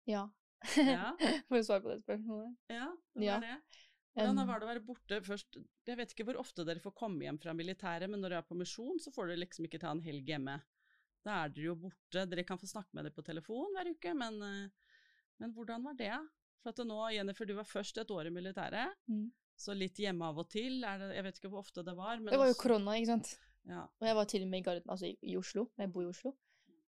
[0.09, 0.25] Ja.
[0.79, 1.13] ja.
[1.49, 2.57] For å svare på det spørsmålet.
[2.73, 3.55] Ja, det var ja.
[3.61, 3.87] det.
[4.17, 7.23] Hvordan var det å være borte først Jeg vet ikke hvor ofte dere får komme
[7.25, 9.93] hjem fra militæret, men når dere er på misjon, så får dere liksom ikke ta
[9.95, 10.57] en helg hjemme.
[11.27, 12.25] Da er dere jo borte.
[12.27, 14.93] Dere kan få snakke med dere på telefon hver uke, men, eh,
[15.43, 16.15] men hvordan var det?
[16.61, 19.25] For at nå, Jennifer, du var først et år i militæret, mm.
[19.57, 20.81] så litt hjemme av og til.
[20.85, 22.21] Det, jeg vet ikke hvor ofte det var.
[22.21, 23.33] det var jo korona, ikke sant.
[23.69, 23.87] Ja.
[24.01, 25.69] Og jeg var til og med i Garden, altså i, i Oslo.
[25.79, 26.35] Jeg bor i Oslo.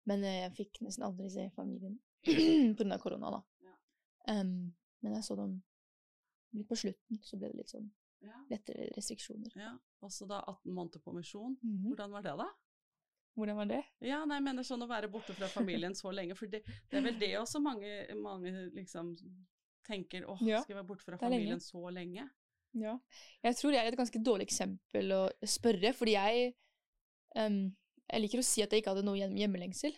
[0.08, 1.98] Men eh, jeg fikk nesten aldri se familien
[2.78, 2.98] pga.
[3.02, 3.42] korona, da.
[3.66, 3.74] Ja.
[4.40, 4.70] Um,
[5.04, 5.58] men jeg så dem
[6.56, 7.90] litt på slutten, så ble det litt sånn
[8.24, 8.38] ja.
[8.50, 9.52] lettere restriksjoner.
[9.58, 11.58] Ja, Også da 18 måneder på misjon.
[11.62, 11.88] Mm -hmm.
[11.88, 12.48] Hvordan var det, da?
[13.34, 13.82] Hvordan var det?
[13.98, 16.34] Ja, nei, jeg mener sånn å være borte fra familien så lenge.
[16.34, 19.14] For det, det er vel det også mange, mange liksom
[19.88, 21.64] tenker åh, ja, skal jeg være borte fra familien lenge.
[21.64, 22.28] så lenge?
[22.78, 22.94] Ja.
[23.42, 25.22] Jeg tror jeg er et ganske dårlig eksempel å
[25.56, 26.50] spørre, fordi jeg
[27.40, 27.62] um,
[28.08, 29.92] Jeg liker å si at jeg ikke hadde noe hjemmelengsel.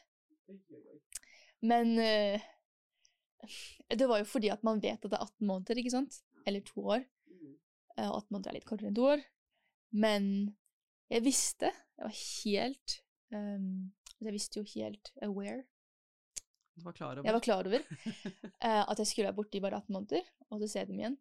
[1.62, 2.48] Men uh,
[3.94, 6.22] det var jo fordi at man vet at det er 18 måneder, ikke sant?
[6.48, 7.04] eller to år.
[7.98, 9.22] Uh, 18 måneder er litt kortere enn to år.
[9.90, 10.26] Men
[11.10, 12.96] jeg visste, jeg var helt
[13.34, 15.62] um, Jeg visste jo helt aware.
[16.80, 17.26] Du var klar over?
[17.28, 17.82] Jeg var klar over
[18.64, 21.18] uh, at jeg skulle være borte i bare 18 måneder, og så se dem igjen.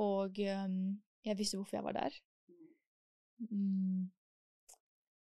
[0.00, 0.78] Og um,
[1.26, 2.16] jeg visste hvorfor jeg var der.
[3.50, 4.08] Mm.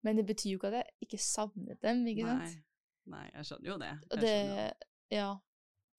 [0.05, 2.35] Men det betyr jo ikke at jeg ikke savnet dem, ikke Nei.
[2.51, 2.61] sant?
[3.09, 3.93] Nei, jeg skjønner jo det.
[4.11, 4.67] Jeg det jo.
[5.13, 5.31] Ja.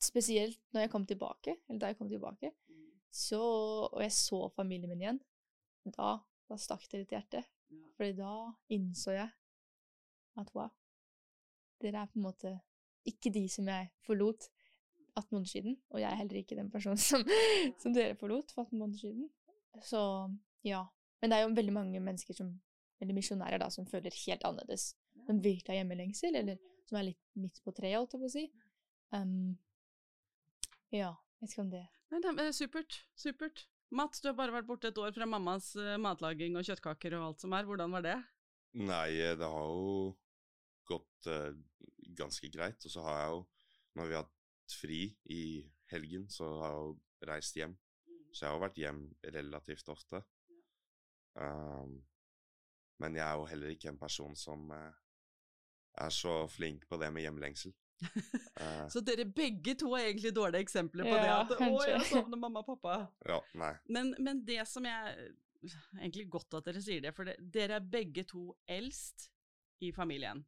[0.03, 2.53] Spesielt når jeg kom tilbake, eller da jeg kom tilbake,
[3.11, 3.41] så,
[3.89, 5.21] og jeg så familien min igjen,
[5.97, 6.17] da,
[6.51, 7.51] da stakk det litt i hjertet.
[7.73, 7.83] Ja.
[7.97, 8.33] Fordi da
[8.77, 9.31] innså jeg
[10.37, 10.71] at wow,
[11.83, 12.53] dere er på en måte
[13.09, 14.49] ikke de som jeg forlot
[15.17, 17.25] 18 måneder siden, og jeg er heller ikke den personen som,
[17.83, 19.29] som dere forlot for 18 måneder siden.
[19.85, 20.01] Så
[20.67, 20.85] ja.
[21.21, 22.51] Men det er jo veldig mange mennesker som,
[23.01, 24.91] eller misjonærer da, som føler helt annerledes.
[25.27, 28.35] Som virkelig har hjemmelengsel, eller som er litt midt på treet, holdt jeg på å
[28.35, 28.45] si.
[29.17, 29.57] Um,
[30.95, 33.01] ja, jeg vet ikke om det Nei, det er supert.
[33.19, 33.65] Supert.
[33.97, 37.31] Mats, du har bare vært borte et år fra mammas uh, matlaging og kjøttkaker og
[37.31, 37.67] alt som er.
[37.67, 38.15] Hvordan var det?
[38.79, 40.13] Nei, eh, det har jo
[40.87, 41.51] gått uh,
[42.19, 42.85] ganske greit.
[42.85, 43.43] Og så har jeg jo,
[43.99, 45.01] når vi har hatt fri
[45.33, 45.43] i
[45.93, 47.77] helgen, så har jeg jo reist hjem.
[48.33, 49.03] Så jeg har jo vært hjem
[49.37, 50.21] relativt ofte.
[51.37, 51.99] Um,
[53.01, 54.93] men jeg er jo heller ikke en person som uh,
[56.01, 57.75] er så flink på det med hjemlengsel.
[58.61, 61.57] Uh, så dere begge to er egentlig dårlige eksempler på ja, det.
[61.57, 62.99] At 'Å, jeg savner mamma og pappa'.
[63.29, 63.73] Ja, nei.
[63.89, 65.33] Men, men, det som jeg
[65.99, 69.25] Egentlig godt at dere sier det, for det, dere er begge to eldst
[69.83, 70.45] i familien.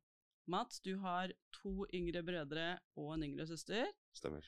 [0.48, 3.90] Mats, du har to yngre brødre og en yngre søster.
[4.16, 4.44] Stemmer.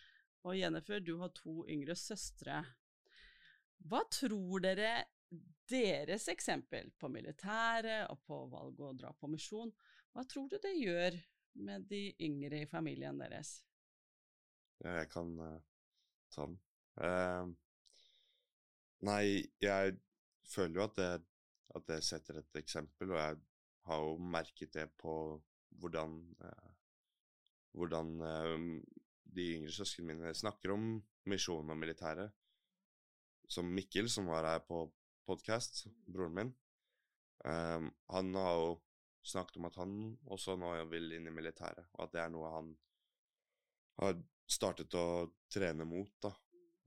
[0.48, 2.62] Og Jennifer, du har to yngre søstre.
[3.88, 4.94] Hva tror dere
[5.70, 9.70] deres eksempel på militæret og på valg å dra på misjon,
[10.10, 11.18] hva tror du det gjør
[11.66, 13.60] med de yngre i familien deres?
[14.80, 15.58] Jeg kan uh,
[16.32, 16.56] ta den.
[17.00, 17.52] Uh,
[19.06, 19.98] nei, jeg
[20.48, 21.12] føler jo at det,
[21.76, 23.38] at det, setter et eksempel, og jeg
[23.86, 25.14] har jo merket det på
[25.78, 26.68] hvordan uh,
[27.78, 28.08] hvordan
[29.30, 30.86] de yngre søsknene mine snakker om
[31.30, 32.32] misjonen og militæret.
[33.46, 34.88] Som Mikkel, som var her på
[35.26, 36.50] podkast, broren min,
[37.44, 38.72] han har jo
[39.22, 39.94] snakket om at han
[40.34, 42.70] også nå vil inn i militæret, og at det er noe han
[44.00, 45.06] har startet å
[45.52, 46.32] trene mot, da.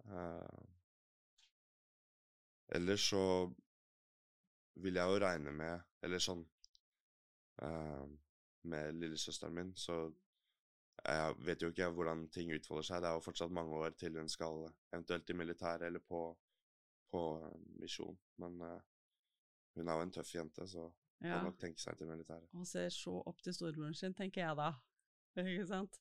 [0.03, 0.63] Eh,
[2.79, 3.23] ellers så
[4.83, 6.43] vil jeg jo regne med, eller sånn
[7.61, 8.05] eh,
[8.63, 10.05] Med lillesøsteren min, så
[11.03, 13.01] jeg vet jo ikke hvordan ting utfolder seg.
[13.03, 16.21] Det er jo fortsatt mange år til hun skal eventuelt i militæret eller på,
[17.11, 17.23] på
[17.81, 18.15] misjon.
[18.39, 18.77] Men uh,
[19.75, 20.87] hun er jo en tøff jente, så
[21.23, 21.37] ja.
[21.37, 22.49] Kan nok tenke seg til militæret.
[22.59, 24.71] Og ser så opp til storebroren sin, tenker jeg da.
[25.39, 25.99] Ikke sant?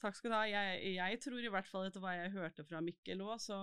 [0.00, 0.44] Takk skal du ha.
[0.48, 3.58] Jeg, jeg, tror i hvert fall etter hva jeg hørte fra Mikkel òg, så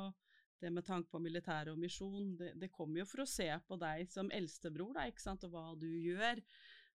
[0.61, 3.79] det med tanke på militæret og misjon, det, det kommer jo for å se på
[3.81, 6.43] deg som eldstebror, da, ikke sant, og hva du gjør.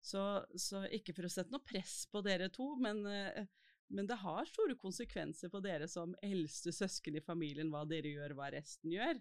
[0.07, 0.23] Så,
[0.55, 3.47] så ikke for å sette noe press på dere to, men, eh,
[3.91, 8.37] men det har store konsekvenser på dere som eldste søsken i familien, hva dere gjør,
[8.39, 9.19] hva resten gjør.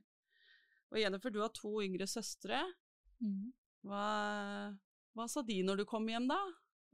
[0.94, 2.60] Og Jennifer, du har to yngre søstre.
[3.18, 3.50] Mm.
[3.86, 4.06] Hva,
[5.18, 6.38] hva sa de når du kom hjem, da?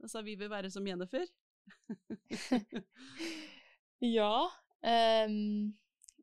[0.00, 1.28] Da sa vi vil være som Jennifer.
[4.16, 4.36] ja.
[4.82, 5.68] Um,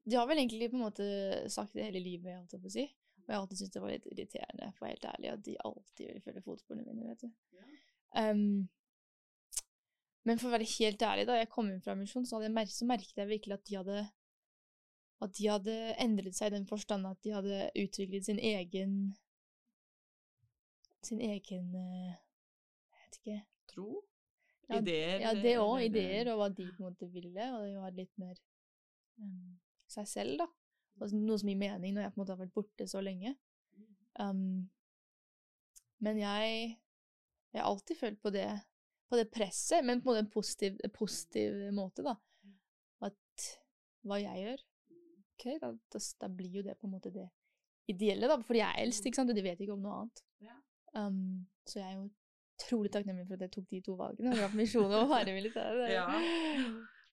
[0.10, 1.06] de har vel egentlig på en måte
[1.54, 2.88] sagt det hele livet, holdt jeg på å si.
[3.30, 6.08] Og jeg har alltid syntes det var litt irriterende, for helt ærlig, at de alltid
[6.10, 7.28] vil følge fotsporene mine, vet du.
[7.60, 8.32] Ja.
[8.32, 8.64] Um,
[10.26, 12.88] men for å være helt ærlig, da jeg kom inn fra misjon, så, jeg så
[12.90, 14.00] merket jeg virkelig at de hadde
[15.20, 18.94] at de hadde endret seg i den forstand at de hadde utviklet sin egen
[21.04, 23.40] sin egen eh, Jeg vet ikke
[23.70, 23.90] Tro?
[24.70, 25.20] Ja, Ideer?
[25.22, 25.84] Ja, det òg.
[25.86, 27.46] Ideer, og hva de på en måte ville.
[27.58, 28.36] Og det var litt mer
[29.18, 30.48] um, seg selv, da.
[31.02, 33.36] Og noe som gir mening når jeg på en måte har vært borte så lenge.
[34.20, 34.70] Um,
[36.04, 36.78] men jeg
[37.54, 38.46] jeg har alltid følt på det,
[39.10, 42.14] på det presset, men på en positiv, positiv måte, da.
[43.02, 43.46] At
[44.06, 44.62] hva jeg gjør
[45.40, 47.26] ok, da, da, da blir jo det på en måte det
[47.90, 48.36] ideelle, da.
[48.44, 50.24] Fordi jeg er eldst, ikke sant, og de vet ikke om noe annet.
[51.00, 52.10] Um, så jeg er jo
[52.60, 54.30] utrolig takknemlig for at jeg tok de to valgene.
[54.34, 55.36] Og dra på misjon og være.
[55.64, 56.06] Er- Ja.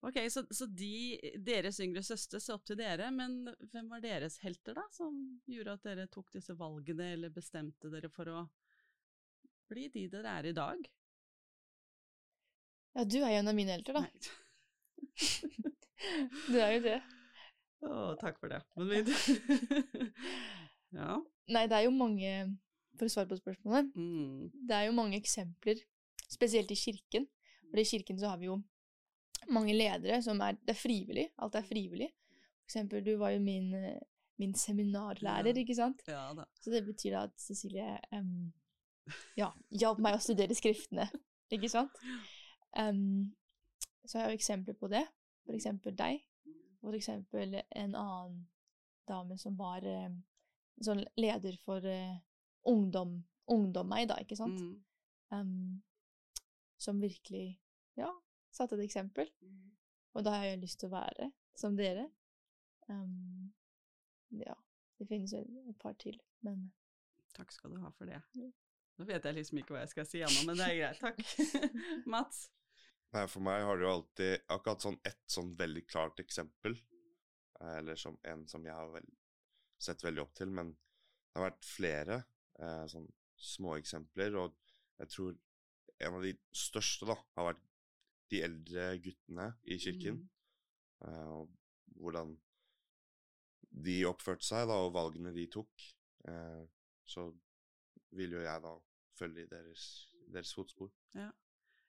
[0.06, 3.40] Ok, Så, så de, deres yngre søster så opp til dere, men
[3.72, 5.16] hvem var deres helter, da, som
[5.50, 8.44] gjorde at dere tok disse valgene, eller bestemte dere for å
[9.66, 10.86] bli de dere er i dag?
[12.96, 14.06] Ja, du er jo en av mine helter, da.
[16.46, 16.98] Du er jo det.
[17.82, 18.60] Å, takk for det.
[18.76, 19.16] Men vi
[20.96, 21.16] Ja.
[21.50, 22.30] Nei, det er jo mange
[22.96, 23.90] For å svare på spørsmålet.
[23.96, 24.52] Mm.
[24.68, 25.80] Det er jo mange eksempler,
[26.30, 27.26] spesielt i kirken.
[27.66, 28.60] For i kirken så har vi jo
[29.52, 31.26] mange ledere som er Det er frivillig.
[31.38, 32.08] Alt er frivillig.
[32.60, 33.70] For eksempel, du var jo min,
[34.38, 35.60] min seminarlærer, Ja.
[35.62, 36.02] ikke sant?
[36.08, 36.44] Ja da.
[36.60, 38.52] Så det betyr da at Cecilie um,
[39.38, 41.06] ja, hjalp meg å studere skriftene,
[41.54, 41.94] ikke sant?
[42.76, 43.34] Um,
[44.06, 45.04] så har jeg jo eksempler på det.
[45.46, 46.24] For eksempel deg.
[46.82, 48.40] For eksempel en annen
[49.06, 50.18] dame som var em,
[50.82, 52.18] sånn leder for uh,
[52.66, 54.58] ungdom, ungdom meg, da, ikke sant?
[54.58, 54.82] Mm.
[55.30, 55.82] Um,
[56.82, 57.60] som virkelig,
[57.96, 58.10] ja,
[58.56, 59.30] satte et eksempel.
[60.16, 62.06] Og da har jeg lyst til å være som dere.
[62.88, 63.52] Um,
[64.40, 64.56] ja,
[65.00, 66.16] det finnes jo et par til,
[66.46, 66.68] men
[67.36, 68.20] Takk skal du ha for det.
[68.96, 71.02] Nå vet jeg liksom ikke hva jeg skal si ennå, men det er greit.
[71.02, 71.66] Takk.
[72.14, 72.46] Mats?
[73.12, 76.78] Nei, for meg har det jo alltid akkurat sånn ett sånn veldig klart eksempel,
[77.76, 79.06] eller som en som jeg har vel,
[79.80, 82.18] sett veldig opp til, men det har vært flere
[82.56, 84.56] eh, sånn små eksempler, og
[85.02, 85.36] jeg tror
[86.08, 87.62] en av de største da, har vært
[88.32, 90.28] de eldre guttene i kirken, Mm.
[91.08, 91.50] eh, og
[92.00, 92.36] hvordan
[93.70, 95.82] de oppførte seg da, og valgene de tok,
[96.28, 96.64] eh,
[97.06, 97.28] så
[98.16, 98.72] vil jo jeg da
[99.18, 100.90] følge i deres, deres fotspor.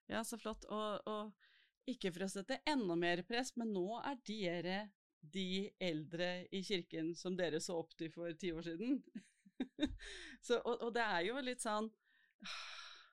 [0.08, 0.65] Ja, så flott.
[0.71, 1.34] Og, og
[1.88, 4.78] ikke for å sette enda mer press, men nå er dere
[5.19, 9.02] de eldre i kirken som dere så opp til for ti år siden.
[10.45, 11.89] så, og, og det er jo litt sånn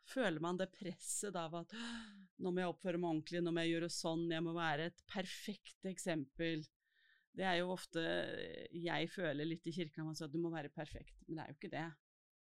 [0.04, 1.70] Føler man det presset av at
[2.42, 5.04] nå må jeg oppføre meg ordentlig, nå må jeg gjøre sånn, jeg må være et
[5.10, 6.64] perfekt eksempel.
[7.34, 8.02] Det er jo ofte
[8.78, 11.74] jeg føler litt i kirken, at du må være perfekt, men det er jo ikke
[11.74, 11.88] det.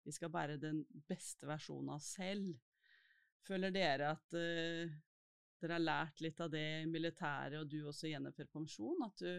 [0.02, 2.50] Vi skal bære den beste versjonen av oss selv.
[3.46, 4.94] Føler dere at uh,
[5.62, 9.04] dere har lært litt av det i militæret, og du også gjennomfører pensjon?
[9.06, 9.30] At du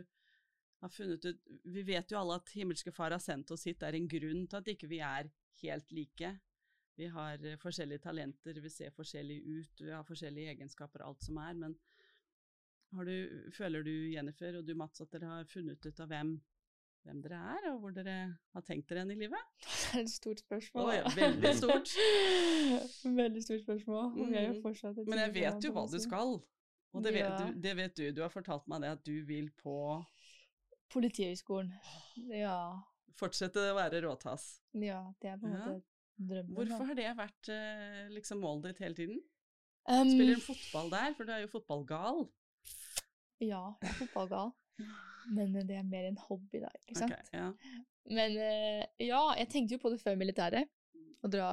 [0.84, 3.79] har funnet ut Vi vet jo alle at himmelske Far har sendt oss hit.
[3.79, 5.32] Det er en grunn til at ikke vi er
[5.63, 6.34] helt like.
[6.95, 11.38] Vi har eh, forskjellige talenter, vi ser forskjellig ut, vi har forskjellige egenskaper, alt som
[11.41, 11.53] er.
[11.58, 11.75] Men
[12.93, 16.36] har du, føler du, Jennifer og du Mats, at dere har funnet ut av hvem,
[17.03, 18.17] hvem dere er, og hvor dere
[18.53, 19.53] har tenkt dere hen i livet?
[19.65, 20.91] det er et stort spørsmål.
[20.91, 21.93] Å ja, veldig stort.
[23.23, 24.12] veldig stort spørsmål.
[24.13, 24.36] Mm.
[24.38, 26.36] jeg Men jeg vet jo hva du skal.
[26.93, 27.38] Og det vet, Ja.
[27.41, 28.03] du, det vet du.
[28.13, 29.75] Du har fortalt meg det at du vil på
[30.93, 31.71] Politihøgskolen.
[32.29, 32.77] Ja.
[33.17, 34.62] fortsette å være råtass.
[34.77, 36.56] ja, det er på en måte drømmen.
[36.58, 39.21] Hvorfor har det vært eh, liksom målet ditt hele tiden?
[39.89, 42.21] Um, Spiller du fotball der, for du er jo fotballgal.
[43.43, 44.54] Ja, jeg er fotballgal.
[45.38, 46.71] Men eh, det er mer en hobby, da.
[46.84, 47.15] ikke sant?
[47.15, 47.49] Okay, ja.
[48.13, 50.69] Men eh, ja, jeg tenkte jo på det før militæret.
[51.23, 51.47] Å dra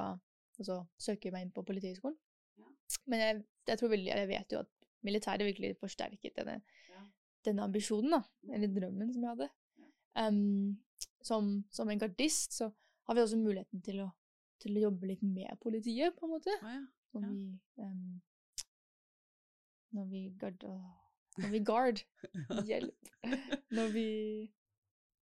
[0.61, 2.18] Altså søke meg inn på Politihøgskolen.
[2.61, 2.66] Ja.
[3.09, 3.37] Men jeg,
[3.70, 4.68] jeg tror veldig Jeg vet jo at
[5.09, 6.59] militæret virkelig forsterket denne,
[6.90, 7.01] Ja.
[7.49, 8.20] denne ambisjonen, da.
[8.53, 9.49] Eller drømmen som jeg hadde.
[10.20, 10.75] Um,
[11.25, 12.68] som, som en gardist så
[13.09, 14.11] har vi også muligheten til å,
[14.61, 16.55] til å jobbe litt med politiet, på en måte.
[16.62, 16.87] Ah, ja.
[17.14, 17.29] Når Ja.
[17.35, 18.20] vi um,
[19.92, 20.62] Når vi guard,
[21.40, 22.03] Når vi guard.
[22.70, 23.09] Hjelp.
[23.75, 24.07] Når vi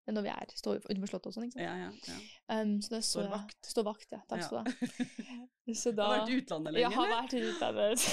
[0.08, 1.66] Når vi er står utenfor slottet og sånn, ikke sant.
[1.66, 2.62] ja, ja, ja.
[2.62, 3.60] Um, så det så Står jeg- vakt.
[3.66, 4.20] Står vakt, ja.
[4.30, 5.46] Takk skal du ha.
[5.74, 8.04] Så da har vært i utlandet Jeg lenge, har vært i utlandet.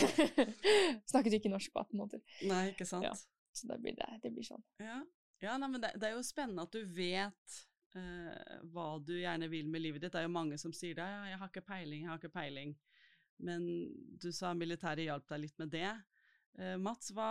[1.13, 2.23] Snakket ikke norsk på 18 måneder.
[2.49, 3.27] Nei, ikke sant?
[3.53, 4.63] Så da blir det, det blir sånn.
[4.81, 5.03] Ja,
[5.45, 7.59] ja nei, men det, det er jo spennende at du vet
[7.99, 10.13] eh, hva du gjerne vil med livet ditt.
[10.15, 12.35] Det er jo mange som sier det, ja, jeg har ikke peiling, jeg har ikke
[12.35, 12.77] peiling.
[13.43, 13.67] Men
[14.23, 15.91] du sa militæret hjalp deg litt med det.
[16.61, 17.31] Uh, Mats, hva,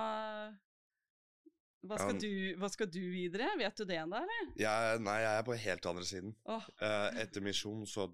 [1.86, 3.52] hva, skal du, hva skal du videre?
[3.62, 4.52] Vet du det ennå, eller?
[4.60, 6.36] Jeg, nei, jeg er på helt andre siden.
[6.50, 6.68] Oh.
[7.22, 8.10] Etter misjon så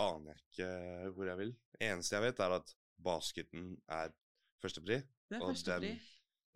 [0.00, 0.70] aner jeg ikke
[1.16, 1.52] hvor jeg vil.
[1.80, 4.14] Eneste jeg vet, er at basketen er
[4.62, 5.00] førstepri.
[5.30, 5.92] Det er førstepri.
[5.96, 6.08] den,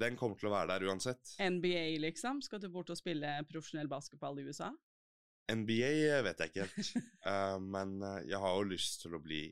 [0.03, 1.37] den kommer til å være der uansett.
[1.39, 2.43] NBA, liksom?
[2.45, 4.73] Skal du bort og spille profesjonell basketball i USA?
[5.53, 6.91] NBA vet jeg ikke helt.
[7.29, 9.45] uh, men eh, jeg har jo lyst til å bli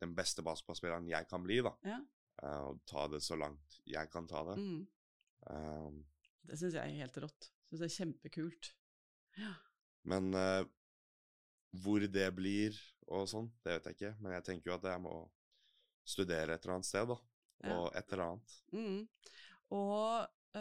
[0.00, 1.72] den beste basketballspilleren jeg kan bli, da.
[1.86, 2.00] Ja.
[2.42, 4.56] Uh, og ta det så langt jeg kan ta det.
[4.60, 4.80] Mm.
[5.52, 6.02] Um,
[6.46, 7.50] Det syns jeg er helt rått.
[7.68, 8.72] Syns det er kjempekult.
[9.36, 9.50] Ja.
[10.08, 10.62] men uh,
[11.76, 12.76] hvor det blir
[13.12, 14.12] og sånn, det vet jeg ikke.
[14.24, 15.16] Men jeg tenker jo at jeg må
[16.06, 17.18] studere et eller annet sted, da.
[17.66, 17.76] Ja.
[17.76, 18.54] Og et eller annet.
[18.72, 19.02] Mm.
[19.76, 20.56] Og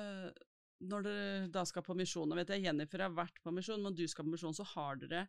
[0.83, 3.95] når dere da skal på misjon, og vet jeg Jennifer har vært på misjon, men
[3.95, 5.27] du skal på misjon, så har dere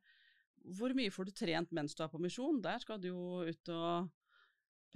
[0.77, 2.59] Hvor mye får du trent mens du er på misjon?
[2.63, 4.09] Der skal du jo ut og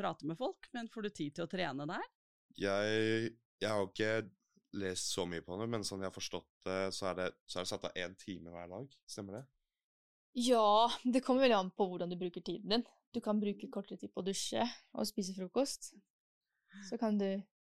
[0.00, 2.06] prate med folk, men får du tid til å trene der?
[2.58, 3.30] Jeg,
[3.62, 4.14] jeg har ikke
[4.80, 7.60] lest så mye på det, men sånn jeg har forstått det, så er det, så
[7.60, 8.96] er det satt av én time hver dag.
[9.10, 9.44] Stemmer det?
[10.38, 12.86] Ja, det kommer veldig an på hvordan du bruker tiden din.
[13.10, 14.62] Du kan bruke kortere tid på å dusje
[14.94, 15.92] og spise frokost.
[16.86, 17.26] Så kan du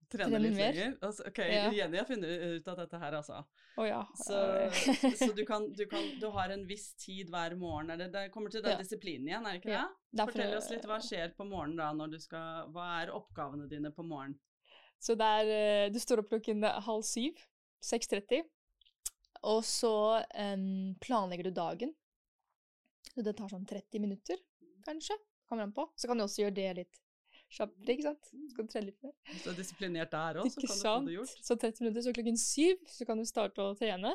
[0.10, 0.74] Trene litt mer.
[0.74, 0.94] lenger?
[1.06, 1.66] Altså, ok, Ja.
[1.72, 3.44] Jenny har funnet ut av dette her, altså.
[3.78, 4.00] Oh, ja.
[4.18, 4.40] Så,
[5.20, 7.94] så du, kan, du, kan, du har en viss tid hver morgen.
[8.00, 8.82] Det, det kommer til den Ja.
[8.82, 9.84] disiplinen igjen, er det ikke det?
[10.18, 13.68] Derfor- Fortell oss litt hva skjer på morgenen da, når du skal Hva er oppgavene
[13.70, 14.40] dine på morgenen?
[15.00, 17.38] Så det er eh, Du står opp klokken halv syv.
[17.86, 18.42] 6.30.
[19.48, 19.94] Og så
[20.36, 21.94] um, planlegger du dagen.
[23.14, 24.36] Så det tar sånn 30 minutter,
[24.86, 25.16] kanskje.
[25.48, 25.86] Kommer an på.
[25.96, 27.00] Så kan du også gjøre det litt
[27.50, 28.30] kjappere, ikke sant.
[28.32, 29.14] Så kan du trene litt mer.
[29.32, 31.36] Hvis du er disiplinert der òg, så kan kan du få det gjort.
[31.50, 34.14] Så 30 minutter, så klokken syv så kan du starte å trene.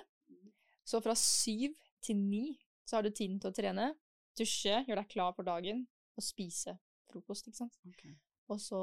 [0.85, 3.94] Så fra syv til ni så har du tiden til å trene,
[4.37, 6.77] dusje, gjøre deg klar for dagen og spise
[7.11, 7.79] frokost, ikke sant.
[7.88, 8.12] Okay.
[8.51, 8.81] Og så,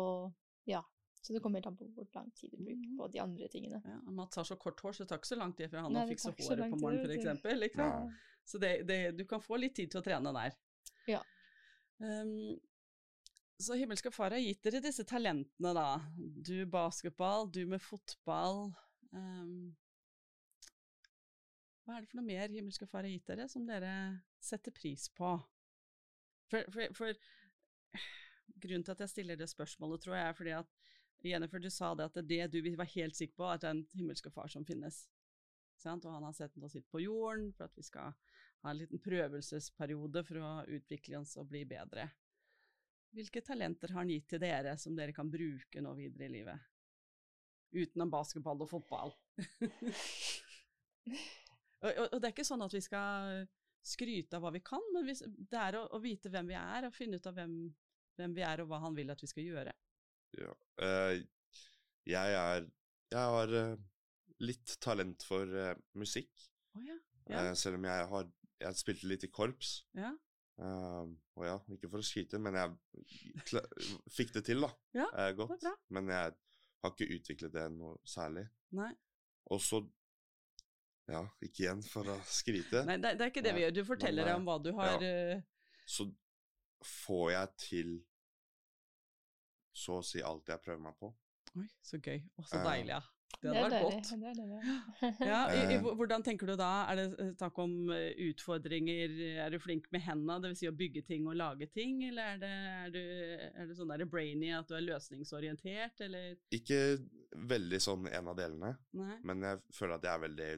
[0.66, 0.82] ja.
[1.22, 2.98] Så det kommer helt an på hvor lang tid du bruker Mhm.
[2.98, 3.82] på de andre tingene.
[3.86, 5.94] Ja, Mats har så kort hår, så det tar ikke så lang tid for han
[5.94, 7.60] Nei, å det fikse tar ikke så håret på morgenen, f.eks.
[7.60, 7.86] Liksom.
[7.86, 8.10] Ja.
[8.44, 10.56] Så det, det, du kan få litt tid til å trene der.
[11.08, 11.22] Ja.
[12.00, 12.58] Um,
[13.64, 15.88] så himmelske far har gitt dere disse talentene, da.
[16.18, 18.70] Du basketball, du med fotball.
[19.12, 19.72] Um,
[21.86, 23.94] hva er det for noe mer himmelske far har gitt dere, som dere
[24.42, 25.34] setter pris på?
[26.52, 28.08] For, for, for
[28.62, 30.78] grunnen til at jeg stiller det spørsmålet, tror jeg, er fordi at
[31.24, 33.76] Jennifer, du sa det at det det du var helt sikker på, at det er
[33.78, 35.04] en himmelske far som finnes.
[35.82, 38.14] Og han har sett oss hit på jorden for at vi skal
[38.62, 42.06] ha en liten prøvelsesperiode for å utvikle oss og bli bedre.
[43.12, 46.70] Hvilke talenter har han gitt til dere som dere kan bruke nå videre i livet?
[47.76, 49.12] Utenom basketball og fotball.
[51.84, 53.44] og, og, og det er ikke sånn at vi skal
[53.82, 55.16] skryte av hva vi kan, men vi,
[55.52, 57.56] det er å, å vite hvem vi er, og finne ut av hvem,
[58.20, 59.74] hvem vi er og hva han vil at vi skal gjøre.
[60.40, 60.52] Ja.
[60.80, 61.20] Uh,
[62.08, 62.68] jeg er
[63.12, 63.80] Jeg har uh,
[64.40, 66.32] litt talent for uh, musikk.
[66.78, 66.96] Oh, ja.
[67.28, 67.50] Ja.
[67.56, 68.30] Selv om jeg har
[68.62, 69.82] Jeg spilte litt i korps.
[69.98, 70.14] ja.
[70.62, 71.06] Eh,
[71.40, 73.62] og ja, ikke for å skyte, men jeg
[74.14, 74.70] fikk det til, da.
[75.00, 75.66] Ja, uh, godt.
[75.94, 76.36] Men jeg
[76.84, 78.46] har ikke utviklet det noe særlig.
[78.78, 78.92] Nei.
[79.52, 79.82] Og så
[81.10, 82.86] Ja, ikke igjen for å skryte.
[82.88, 83.74] Nei, det, det er ikke det vi gjør.
[83.76, 85.40] Du forteller men, om hva du har ja.
[85.90, 86.06] Så
[86.88, 87.90] får jeg til
[89.76, 91.10] så å si alt jeg prøver meg på.
[91.60, 92.22] Oi, så gøy.
[92.38, 93.02] Å, så Eh, deilig, ja.
[93.42, 93.94] Det Det hadde er vært deilig.
[93.96, 94.10] godt.
[95.02, 95.28] Det er.
[95.32, 95.86] Ja, i, i, Eh.
[96.02, 96.70] hvordan tenker du da?
[96.92, 99.16] Er det eh, snakk om eh, utfordringer?
[99.46, 100.60] Er du flink med hendene, dvs.
[100.62, 102.04] Si å bygge ting og lage ting?
[102.10, 103.00] Eller er det, er du,
[103.56, 106.36] er det sånn der brainy at du er løsningsorientert, eller?
[106.54, 106.82] Ikke
[107.54, 109.18] veldig sånn en av delene, Nei?
[109.24, 110.52] men jeg føler at jeg er veldig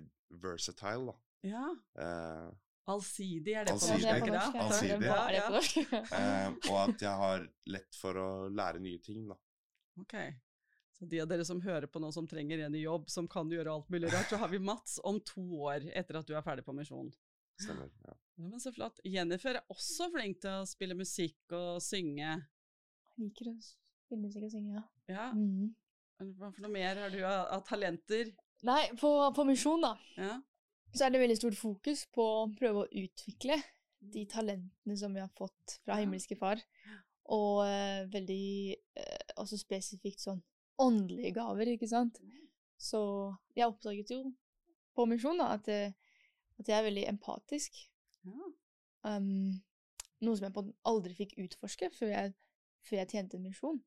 [0.44, 1.18] versatile, da.
[1.44, 1.66] Ja.
[2.00, 2.52] Uh,
[2.92, 4.04] Allsidig, er det på norsk?
[4.04, 4.60] Ja, det det?
[4.60, 5.86] Allsidig.
[5.94, 6.02] ja.
[6.20, 9.38] Eh, og at jeg har lett for å lære nye ting, da.
[10.02, 10.16] Ok.
[10.94, 13.50] Så de av dere som hører på nå som trenger en i jobb, som kan
[13.50, 16.46] gjøre alt mulig rart, så har vi Mats om to år etter at du er
[16.46, 17.10] ferdig på misjon.
[17.62, 17.90] Stemmer.
[18.06, 18.14] Ja.
[18.38, 19.00] Ja, men så flott.
[19.06, 22.32] Jennifer er også flink til å spille musikk og synge.
[23.14, 24.84] Jeg liker å spille musikk og synge, ja.
[25.14, 25.74] Ja, Mm.
[26.40, 28.32] hva for noe mer har du av, talenter?
[28.64, 30.40] Nei, på, på misjon, da, Ja.
[30.96, 33.58] så er det veldig stort fokus på å prøve å utvikle
[34.14, 36.62] de talentene som vi har fått fra himmelske far.
[37.34, 40.42] Og uh, veldig uh, også spesifikt sånn
[40.82, 42.20] åndelige gaver, ikke sant.
[42.80, 43.00] Så
[43.56, 44.24] jeg oppdaget jo
[44.94, 45.94] på misjon da, at, eh,
[46.60, 47.86] at jeg er veldig empatisk.
[48.28, 48.52] ja.
[49.04, 49.60] Um,
[50.24, 52.34] noe som jeg på aldri fikk utforske før jeg,
[52.88, 53.82] før jeg tjente en misjon.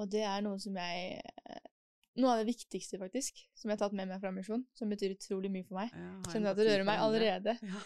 [0.00, 1.72] Og det er noe som jeg eh,
[2.16, 5.12] Noe av det viktigste, faktisk, som jeg har tatt med meg fra misjon, som betyr
[5.12, 5.90] utrolig mye for meg.
[5.92, 7.52] Ja, Kjenner at det rører meg allerede.
[7.60, 7.80] Ja.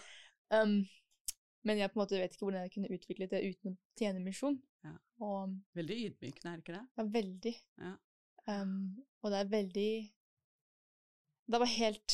[0.54, 0.76] Um,
[1.66, 4.22] men jeg på en måte vet ikke hvordan jeg kunne utviklet det uten å tjene
[4.22, 4.60] misjon.
[4.84, 4.94] Ja.
[5.20, 6.86] Og Veldig ydmykende, er det ikke det?
[6.98, 7.54] ja, veldig.
[7.78, 7.94] Ja.
[8.48, 9.90] Um, og det er veldig
[11.52, 12.12] Det var helt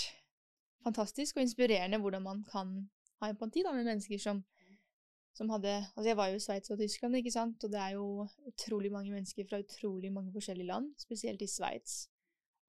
[0.82, 2.90] fantastisk og inspirerende hvordan man kan
[3.22, 4.42] ha empati da, med mennesker som,
[5.34, 7.94] som hadde Altså, jeg var jo i Sveits og Tyskland, ikke sant, og det er
[7.96, 12.08] jo utrolig mange mennesker fra utrolig mange forskjellige land, spesielt i Sveits.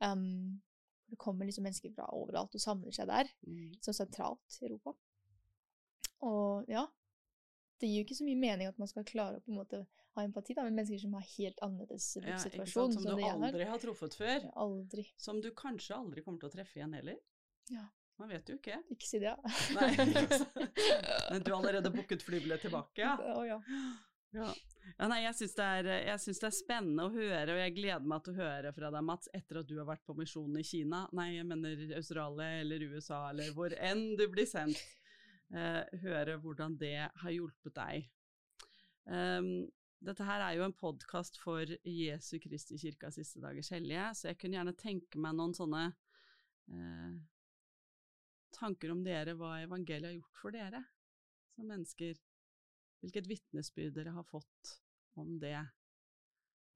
[0.03, 0.61] Um,
[1.09, 3.73] det kommer liksom mennesker fra overalt og samler seg der, Mm.
[3.81, 4.91] så sentralt i Europa.
[6.21, 6.85] Og ja,
[7.81, 9.83] det gir jo ikke så mye mening at man skal klare å på en måte
[10.17, 12.91] ha empati da, med mennesker som har helt annerledes livssituasjon.
[12.91, 14.47] Ja, Som du det aldri har truffet før.
[14.65, 15.05] Aldri.
[15.21, 17.19] Som du kanskje aldri kommer til å treffe igjen heller.
[17.73, 17.85] Ja.
[18.17, 18.79] Man vet jo ikke.
[18.89, 19.37] Ikke si det, ja.
[19.77, 19.91] Nei.
[21.31, 23.13] Men du har allerede booket flybillett tilbake, ja?
[23.13, 23.59] Å, ja.
[24.33, 24.47] Ja.
[24.97, 28.33] ja nei, jeg syns det, det er spennende å høre, og jeg gleder meg til
[28.33, 31.29] å høre fra deg, Mats, etter at du har vært på misjon i Kina, nei,
[31.37, 34.81] jeg mener Australia eller USA, eller hvor enn du blir sendt.
[35.55, 38.09] Eh, høre hvordan det har hjulpet deg.
[39.07, 39.69] Um,
[40.03, 44.39] dette her er jo en podkast for Jesu Kristi kirka siste dagers hellige, så jeg
[44.41, 47.15] kunne gjerne tenke meg noen sånne eh,
[48.57, 50.83] tanker om dere, hva evangeliet har gjort for dere
[51.55, 52.19] som mennesker.
[53.01, 54.75] Hvilket vitnesbyrd dere har fått
[55.17, 55.57] om det.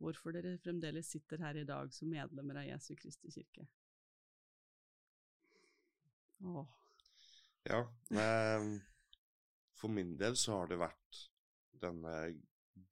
[0.01, 3.67] Hvorfor dere fremdeles sitter her i dag som medlemmer av Jesu Kristi kirke.
[6.41, 6.80] Åh,
[7.69, 7.81] Ja.
[9.77, 11.19] for min del så har det vært
[11.81, 12.15] denne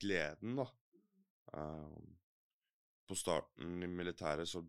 [0.01, 0.65] gleden, da.
[1.57, 2.15] Ehm,
[3.09, 4.61] på starten i militæret så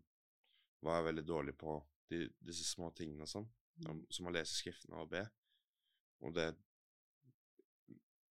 [0.81, 1.75] var jeg veldig dårlig på
[2.09, 3.47] de, disse små tingene og sånn,
[3.83, 5.29] som- som å lese skriftene og be.
[6.21, 6.55] Og det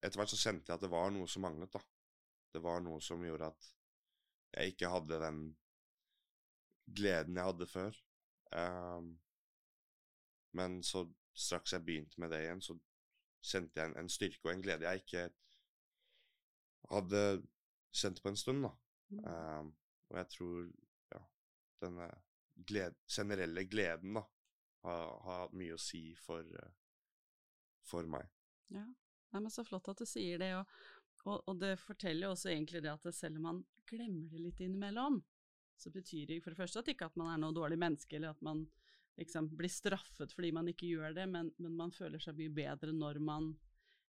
[0.02, 1.80] Etter hvert så kjente jeg at det var noe som manglet, da.
[2.54, 3.66] Det var noe som gjorde at
[4.54, 5.58] jeg ikke hadde den
[6.88, 7.98] gleden jeg hadde før.
[8.54, 9.20] Um,
[10.54, 11.04] men så
[11.40, 12.76] straks jeg begynte med det igjen, så
[13.40, 15.26] kjente jeg en, en styrke og en glede jeg ikke
[16.90, 17.24] hadde
[17.96, 18.74] kjent på en stund, da.
[19.10, 19.22] Mm.
[19.26, 19.72] Um,
[20.10, 20.58] og jeg tror,
[21.14, 21.22] ja,
[21.84, 22.10] denne
[22.70, 24.26] gled, generelle gleden, da,
[24.86, 26.76] har, har hatt mye å si for, eh,
[27.86, 28.28] for meg.
[28.74, 28.86] Ja,
[29.30, 30.70] Nei, men så flott at du sier det, og,
[31.28, 33.60] og, og det forteller jo også egentlig det at selv om man
[33.90, 35.20] glemmer det litt innimellom,
[35.80, 38.34] så betyr det for det første at ikke at man er noe dårlig menneske, eller
[38.34, 38.66] at man
[39.18, 42.94] liksom blir straffet fordi man ikke gjør det, men, men man føler seg mye bedre
[42.96, 43.52] når man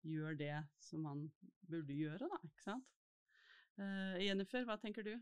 [0.06, 1.26] gjør det som man
[1.70, 2.88] burde gjøre, da, ikke sant?
[3.78, 5.14] Uh, Jennifer, hva tenker du?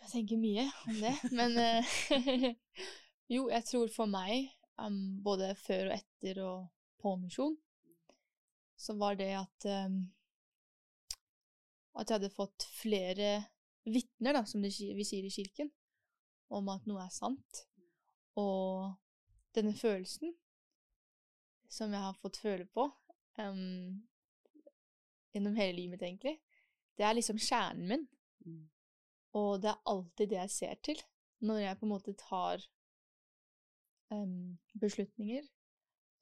[0.00, 1.94] Jeg tenker mye om det, men uh,
[3.34, 4.50] jo, jeg tror for meg,
[4.80, 6.66] um, både før og etter og
[7.00, 7.56] på misjon,
[8.80, 10.02] så var det at um,
[11.94, 13.30] at jeg hadde fått flere
[13.86, 15.70] vitner, da, som vi sier i kirken,
[16.54, 17.64] om at noe er sant.
[18.40, 18.92] Og
[19.54, 20.34] denne følelsen
[21.70, 22.86] som jeg har fått føle på
[23.38, 24.02] um,
[25.34, 26.36] gjennom hele livet mitt, egentlig,
[26.98, 28.06] det er liksom kjernen min.
[28.46, 28.62] Mm.
[29.34, 31.02] Og det er alltid det jeg ser til
[31.44, 32.62] når jeg på en måte tar
[34.14, 35.42] um, beslutninger,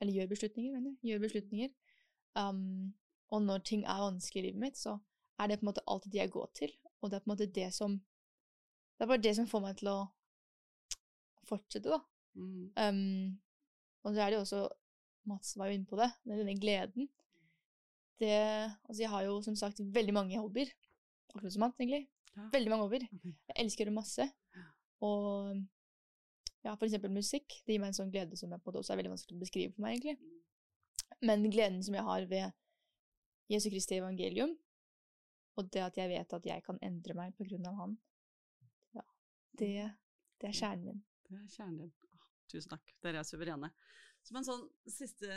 [0.00, 1.74] eller gjør beslutninger, mener jeg, gjør beslutninger.
[2.34, 2.94] Um,
[3.30, 4.96] og når ting er vanskelig i livet mitt, så
[5.38, 6.72] er det på en måte alltid det jeg går til.
[7.00, 8.00] Og det er på en måte det som
[8.92, 10.00] Det er bare det som får meg til å
[11.52, 12.00] fortsette, da.
[12.34, 12.70] Mm.
[12.76, 13.40] Um,
[14.02, 14.62] og så er det jo også
[15.30, 17.06] Mats var jo inne på det, med denne gleden.
[18.18, 20.72] Det Altså, jeg har jo som sagt veldig mange hobbyer.
[21.30, 22.08] Akkurat som han, egentlig.
[22.34, 22.48] Ja.
[22.52, 23.06] Veldig mange hobbyer.
[23.22, 24.26] Jeg elsker å gjøre masse.
[25.02, 25.62] Og
[26.62, 27.54] ja, for eksempel musikk.
[27.66, 29.38] Det gir meg en sånn glede som jeg på en måte også er veldig vanskelig
[29.38, 30.42] å beskrive for meg, egentlig.
[31.22, 32.58] Men gleden som jeg har ved
[33.52, 34.54] Jesu Kristi evangelium,
[35.58, 37.96] og det at jeg vet at jeg kan endre meg på grunn av han,
[38.96, 39.04] ja,
[39.60, 39.72] det,
[40.40, 41.02] det er kjernen min.
[41.28, 41.92] Det er kjernen din.
[42.52, 43.70] Tusen takk, dere er suverene.
[44.22, 45.28] Som en sånn siste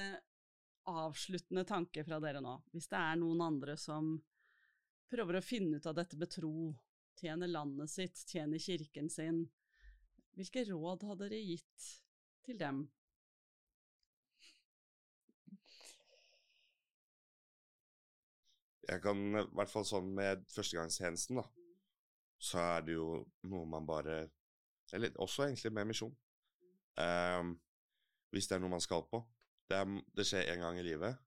[0.85, 4.15] avsluttende tanke fra dere nå, hvis det er noen andre som
[5.09, 6.73] prøver å finne ut av dette med tro,
[7.17, 9.45] tjene landet sitt, tjene kirken sin,
[10.35, 11.89] hvilke råd har dere gitt
[12.45, 12.83] til dem?
[18.85, 21.45] Jeg kan i hvert fall sånn med førstegangstjenesten, da,
[22.37, 23.07] så er det jo
[23.49, 24.25] noe man bare
[24.93, 26.13] Eller også egentlig med misjon.
[26.99, 27.55] Um,
[28.31, 29.21] hvis det er noe man skal på.
[29.65, 31.17] Det, er, det skjer én gang i livet.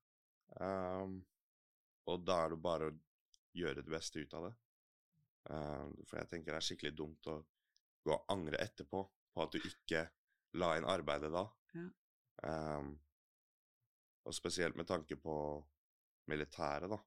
[0.61, 1.19] um,
[2.09, 2.95] og da er det bare å
[3.59, 4.55] gjøre det beste ut av det.
[5.49, 7.41] Um, for jeg tenker det er skikkelig dumt å
[8.05, 9.03] gå og angre etterpå
[9.35, 10.07] på at du ikke
[10.61, 11.45] la inn arbeidet da.
[11.77, 11.89] Ja.
[14.25, 15.35] Og spesielt med tanke på
[16.31, 17.01] militæret, da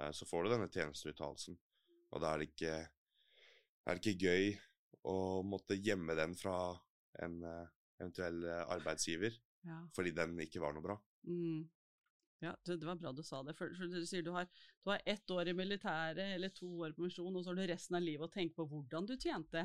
[0.00, 1.58] Uh, så får du denne tjenesteuttalelsen.
[2.14, 2.74] Og da er det ikke,
[3.84, 4.52] er det ikke gøy
[5.08, 6.56] å måtte gjemme den fra
[7.24, 7.66] en eh,
[7.98, 9.34] eventuell eh, arbeidsgiver
[9.66, 9.80] Ja.
[9.96, 10.96] fordi den ikke var noe bra.
[11.26, 11.66] Mm.
[12.40, 13.56] Ja, det, det var bra du sa det.
[13.58, 14.46] For, for du sier du har,
[14.84, 17.66] du har ett år i militæret eller to år på misjon, og så har du
[17.72, 19.64] resten av livet å tenke på hvordan du tjente.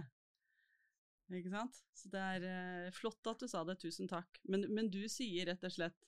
[1.34, 1.78] Ikke sant?
[1.98, 4.42] Så det er eh, flott at du sa det, tusen takk.
[4.50, 6.02] Men, men du sier rett og slett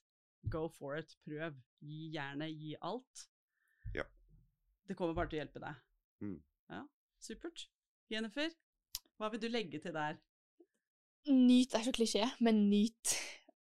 [0.54, 1.56] go for it, prøv.
[1.86, 3.28] Gi jernet, gi alt.
[3.96, 4.04] Ja.
[4.86, 5.80] Det kommer bare til å hjelpe deg.
[6.26, 6.36] Mm.
[6.74, 6.82] Ja,
[7.22, 7.68] supert.
[8.12, 8.52] Jennifer,
[9.20, 10.18] hva vil du legge til der?
[11.32, 13.16] Nyt er så klisjé, men nyt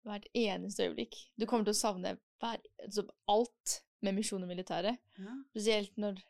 [0.07, 1.17] hvert eneste øyeblikk.
[1.41, 5.01] Du kommer til å savne hver, altså alt med misjon og militæret.
[5.19, 5.39] Ja.
[5.55, 6.21] Spesielt når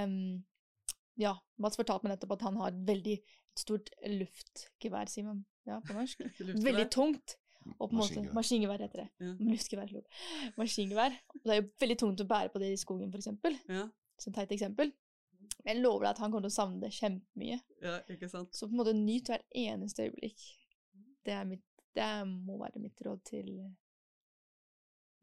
[0.00, 0.42] um,
[1.20, 3.14] Ja, Mats fortalte meg nettopp at han har et veldig
[3.54, 6.24] stort luftgevær, sier man ja, på norsk.
[6.68, 7.36] Veldig tungt.
[7.78, 8.82] Og på en måte, Maskingevær.
[8.84, 9.06] Heter det.
[9.22, 9.30] Ja.
[9.40, 9.92] Luftgevær.
[10.58, 11.14] Maskingevær.
[11.38, 13.56] Og det er jo veldig tungt å bære på det i skogen, for eksempel.
[13.70, 13.86] Ja,
[14.20, 14.92] Som teit eksempel.
[15.64, 17.60] Men jeg lover deg at han kommer til å savne det kjempemye.
[17.84, 18.52] ja, ikke sant?
[18.56, 20.44] Så på en måte nyt hvert eneste øyeblikk.
[21.24, 21.64] Det, er mitt,
[21.96, 23.48] det må være mitt råd til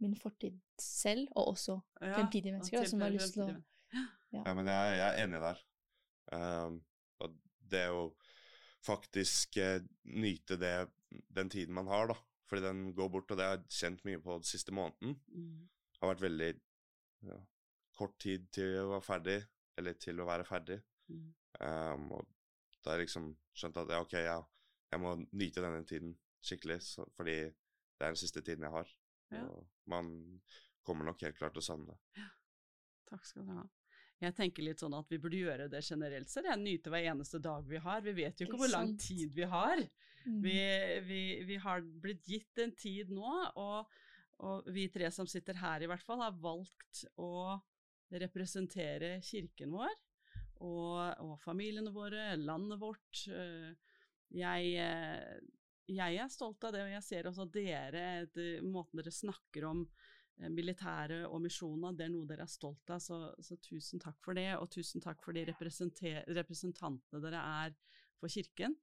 [0.01, 4.07] min fortid selv, og også Ja, fremtidige mennesker da, som har lyst til å ja.
[4.31, 5.61] Ja, men jeg, jeg er enig der.
[6.31, 6.77] Um,
[7.19, 7.33] og
[7.71, 8.05] det å
[8.81, 10.75] faktisk eh, nyte det,
[11.35, 12.17] den tiden man har, da.
[12.49, 15.17] Fordi den går bort, og det har jeg kjent mye på den siste måneden.
[15.31, 15.69] Mm.
[16.01, 16.49] har vært veldig
[17.29, 17.37] ja,
[17.99, 19.37] kort tid til å være ferdig,
[19.80, 20.80] eller til å være ferdig.
[21.11, 21.28] Mm.
[21.61, 22.28] Um, og
[22.82, 24.39] da har jeg liksom skjønt at ja, ok, ja,
[24.91, 28.95] jeg må nyte denne tiden skikkelig, så, fordi det er den siste tiden jeg har.
[29.32, 29.43] Ja.
[29.45, 30.09] Og man
[30.86, 32.26] kommer nok helt klart til å savne det.
[33.11, 33.65] Takk skal du ha.
[34.22, 36.51] Jeg tenker litt sånn at vi burde gjøre det generelt selv.
[36.51, 38.03] Jeg nyter hver eneste dag vi har.
[38.05, 39.82] Vi vet jo Ikke hvor lang tid vi har.
[40.28, 40.38] Mm.
[40.43, 40.57] Vi,
[41.07, 43.89] vi, vi har blitt gitt en tid nå, og,
[44.45, 47.57] og vi tre som sitter her i hvert fall, har valgt å
[48.20, 49.93] representere kirken vår
[50.62, 53.26] og, og familiene våre, landet vårt.
[53.32, 53.72] Eh,
[54.32, 55.39] Jeg, eh,
[55.91, 59.82] jeg er stolt av det, og jeg ser også dere, etter måten dere snakker om
[60.39, 64.22] eh, militæret og misjonen, det er noe dere er stolt av, så, så tusen takk
[64.24, 67.76] for det, og tusen takk for de representantene dere er
[68.22, 68.78] for kirken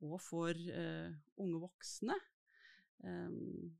[0.00, 2.16] og for uh, unge voksne.
[3.04, 3.76] Em,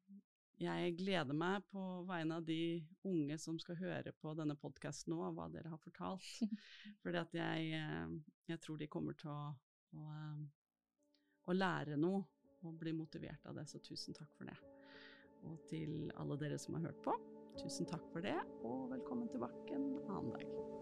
[0.60, 5.20] jeg gleder meg på vegne av de unge som skal høre på denne podkasten nå,
[5.36, 6.30] hva dere har fortalt.
[7.02, 8.14] Fordi at jeg, eh,
[8.52, 9.50] jeg tror de kommer til å,
[9.96, 10.46] å, eh,
[11.46, 12.24] å lære noe
[12.66, 14.56] og bli motivert av det, så tusen takk for det.
[15.46, 17.14] Og til alle dere som har hørt på,
[17.60, 20.75] tusen takk for det, og velkommen tilbake en annen dag.